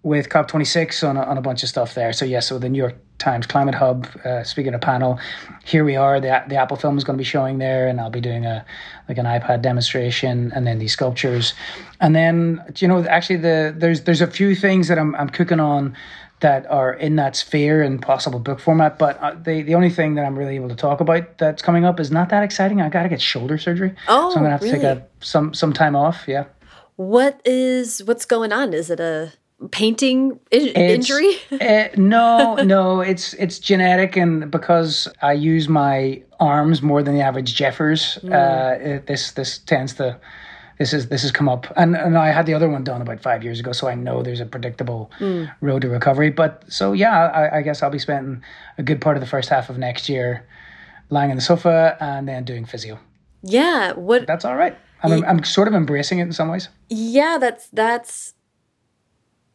[0.03, 2.13] with COP26 on a, on a bunch of stuff there.
[2.13, 5.19] So, yes, yeah, so the New York Times Climate Hub, uh, speaking of panel,
[5.65, 6.21] here we are.
[6.21, 8.65] The, the Apple film is going to be showing there, and I'll be doing a
[9.09, 11.55] like an iPad demonstration, and then these sculptures,
[12.01, 15.61] and then you know actually the there's there's a few things that I'm I'm cooking
[15.61, 15.97] on
[16.41, 18.99] that are in that sphere and possible book format.
[18.99, 21.85] But uh, the the only thing that I'm really able to talk about that's coming
[21.85, 22.81] up is not that exciting.
[22.81, 24.79] I got to get shoulder surgery, oh, so I'm gonna have really?
[24.79, 26.25] to take a, some some time off.
[26.27, 26.45] Yeah.
[26.97, 28.73] What is what's going on?
[28.73, 29.33] Is it a
[29.71, 31.37] painting in- injury?
[31.53, 37.23] uh, no, no, it's it's genetic, and because I use my arms more than the
[37.23, 38.33] average Jeffers, mm.
[38.33, 40.19] uh, it, this this tends to
[40.79, 43.21] this is this has come up, and and I had the other one done about
[43.21, 45.51] five years ago, so I know there's a predictable mm.
[45.61, 46.31] road to recovery.
[46.31, 48.43] But so yeah, I, I guess I'll be spending
[48.79, 50.47] a good part of the first half of next year
[51.09, 52.99] lying on the sofa and then doing physio.
[53.43, 54.27] Yeah, what?
[54.27, 54.77] That's all right.
[55.03, 56.69] I'm, I'm sort of embracing it in some ways.
[56.89, 58.35] Yeah, that's that's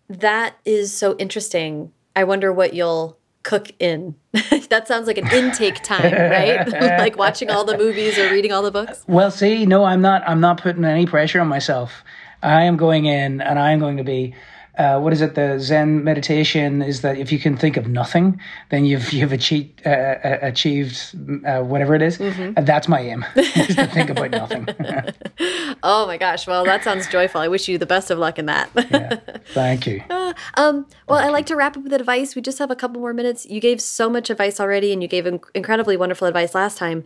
[0.07, 1.91] that is so interesting.
[2.15, 4.16] I wonder what you'll cook in.
[4.70, 6.68] that sounds like an intake time, right?
[7.00, 9.04] like watching all the movies or reading all the books.
[9.08, 10.24] Well, see, no, I'm not.
[10.28, 12.04] I'm not putting any pressure on myself.
[12.44, 14.34] I am going in, and I am going to be
[14.78, 15.36] uh, what is it?
[15.36, 19.82] The Zen meditation is that if you can think of nothing, then you've you've achieved
[19.86, 21.15] uh, uh achieved
[21.45, 22.17] uh, whatever it is.
[22.17, 22.63] Mm-hmm.
[22.63, 24.67] that's my aim is to think about nothing.
[25.84, 26.47] oh my gosh!
[26.47, 27.41] Well, that sounds joyful.
[27.41, 28.69] I wish you the best of luck in that.
[28.76, 29.19] yeah,
[29.53, 30.03] thank you.
[30.22, 32.36] Uh, um, well, I like to wrap up with advice.
[32.36, 33.45] We just have a couple more minutes.
[33.45, 37.03] You gave so much advice already, and you gave inc- incredibly wonderful advice last time.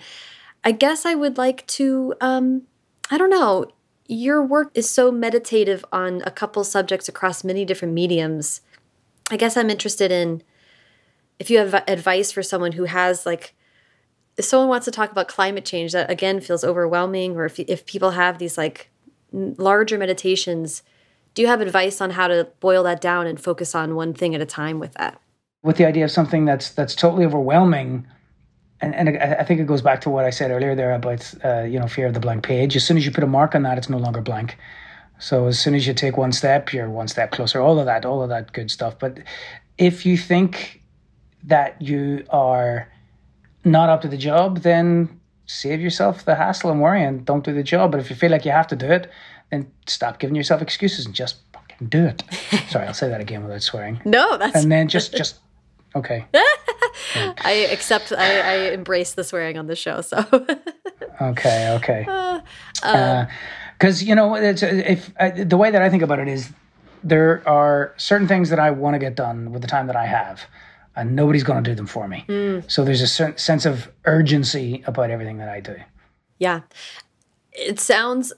[0.63, 2.13] I guess I would like to.
[2.21, 2.63] Um,
[3.09, 3.67] I don't know
[4.07, 8.61] your work is so meditative on a couple subjects across many different mediums.
[9.31, 10.43] I guess I'm interested in
[11.39, 13.53] if you have advice for someone who has like
[14.37, 17.85] if someone wants to talk about climate change that again feels overwhelming or if if
[17.85, 18.89] people have these like
[19.31, 20.83] larger meditations,
[21.33, 24.35] do you have advice on how to boil that down and focus on one thing
[24.35, 25.19] at a time with that?
[25.63, 28.05] With the idea of something that's that's totally overwhelming,
[28.81, 31.63] and, and I think it goes back to what I said earlier there about uh,
[31.63, 32.75] you know fear of the blank page.
[32.75, 34.57] As soon as you put a mark on that, it's no longer blank.
[35.19, 37.61] So as soon as you take one step, you're one step closer.
[37.61, 38.99] All of that, all of that good stuff.
[38.99, 39.19] But
[39.77, 40.81] if you think
[41.43, 42.91] that you are
[43.63, 47.53] not up to the job, then save yourself the hassle and worry and don't do
[47.53, 47.91] the job.
[47.91, 49.09] But if you feel like you have to do it,
[49.51, 52.23] then stop giving yourself excuses and just fucking do it.
[52.69, 54.01] Sorry, I'll say that again without swearing.
[54.05, 55.39] No, that's and then just just
[55.95, 56.25] okay.
[57.15, 58.11] I accept.
[58.11, 60.01] I, I, embrace the swearing on the show.
[60.01, 60.25] So.
[61.21, 61.75] okay.
[61.75, 62.03] Okay.
[62.03, 66.27] Because uh, uh, you know, it's, if uh, the way that I think about it
[66.27, 66.49] is,
[67.03, 70.05] there are certain things that I want to get done with the time that I
[70.05, 70.41] have,
[70.95, 72.25] and nobody's going to do them for me.
[72.27, 72.69] Mm.
[72.69, 75.75] So there's a certain sense of urgency about everything that I do.
[76.39, 76.61] Yeah,
[77.51, 78.33] it sounds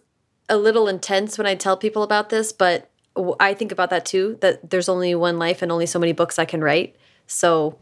[0.50, 2.92] a little intense when I tell people about this, but
[3.40, 4.38] I think about that too.
[4.42, 6.96] That there's only one life and only so many books I can write.
[7.28, 7.78] So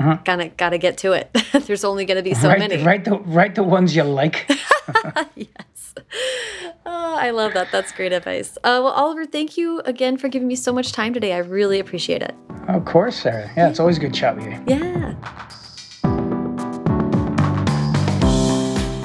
[0.00, 0.16] uh-huh.
[0.24, 1.30] Gotta gotta get to it.
[1.66, 2.82] There's only gonna be so write, many.
[2.82, 4.48] Write the write the ones you like.
[5.36, 5.94] yes.
[6.86, 7.68] Oh, I love that.
[7.70, 8.56] That's great advice.
[8.58, 11.34] Uh, well, Oliver, thank you again for giving me so much time today.
[11.34, 12.34] I really appreciate it.
[12.68, 13.50] Of course, Sarah.
[13.58, 14.58] Yeah, it's always good chat with you.
[14.66, 15.14] Yeah.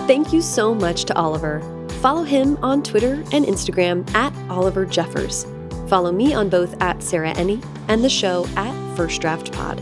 [0.08, 1.60] Thank you so much to Oliver.
[2.00, 5.46] Follow him on Twitter and Instagram at Oliver Jeffers.
[5.90, 9.82] Follow me on both at Sarah Enni and the show at First Draft Pod.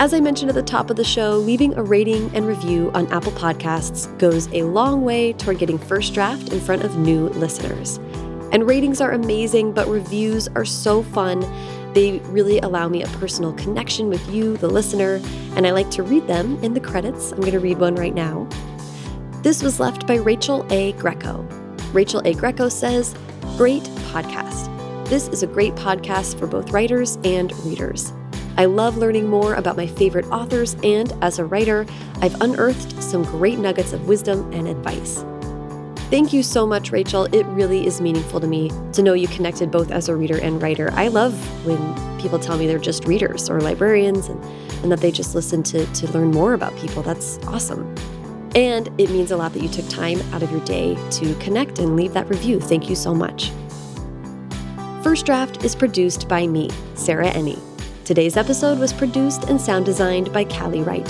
[0.00, 3.08] As I mentioned at the top of the show, leaving a rating and review on
[3.08, 7.98] Apple Podcasts goes a long way toward getting First Draft in front of new listeners.
[8.52, 11.40] And ratings are amazing, but reviews are so fun.
[11.94, 15.20] They really allow me a personal connection with you, the listener,
[15.56, 17.32] and I like to read them in the credits.
[17.32, 18.48] I'm going to read one right now.
[19.42, 20.92] This was left by Rachel A.
[20.92, 21.42] Greco.
[21.92, 22.34] Rachel A.
[22.34, 23.14] Greco says,
[23.56, 24.68] Great podcast.
[25.08, 28.12] This is a great podcast for both writers and readers.
[28.58, 31.86] I love learning more about my favorite authors, and as a writer,
[32.20, 35.24] I've unearthed some great nuggets of wisdom and advice.
[36.10, 37.26] Thank you so much, Rachel.
[37.32, 40.60] It really is meaningful to me to know you connected both as a reader and
[40.60, 40.90] writer.
[40.94, 41.34] I love
[41.64, 41.78] when
[42.20, 44.42] people tell me they're just readers or librarians and,
[44.82, 47.04] and that they just listen to, to learn more about people.
[47.04, 47.94] That's awesome.
[48.56, 51.78] And it means a lot that you took time out of your day to connect
[51.78, 52.58] and leave that review.
[52.58, 53.52] Thank you so much.
[55.04, 57.60] First Draft is produced by me, Sarah Enni.
[58.08, 61.04] Today's episode was produced and sound designed by Callie Wright.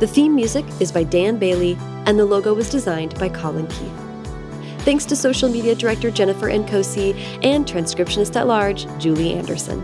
[0.00, 4.80] The theme music is by Dan Bailey, and the logo was designed by Colin Keith.
[4.80, 9.80] Thanks to social media director Jennifer Nkosi and transcriptionist at large Julie Anderson.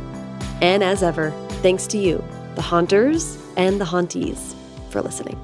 [0.61, 1.31] And as ever,
[1.63, 2.23] thanks to you,
[2.55, 4.55] the haunters and the hauntees,
[4.91, 5.41] for listening.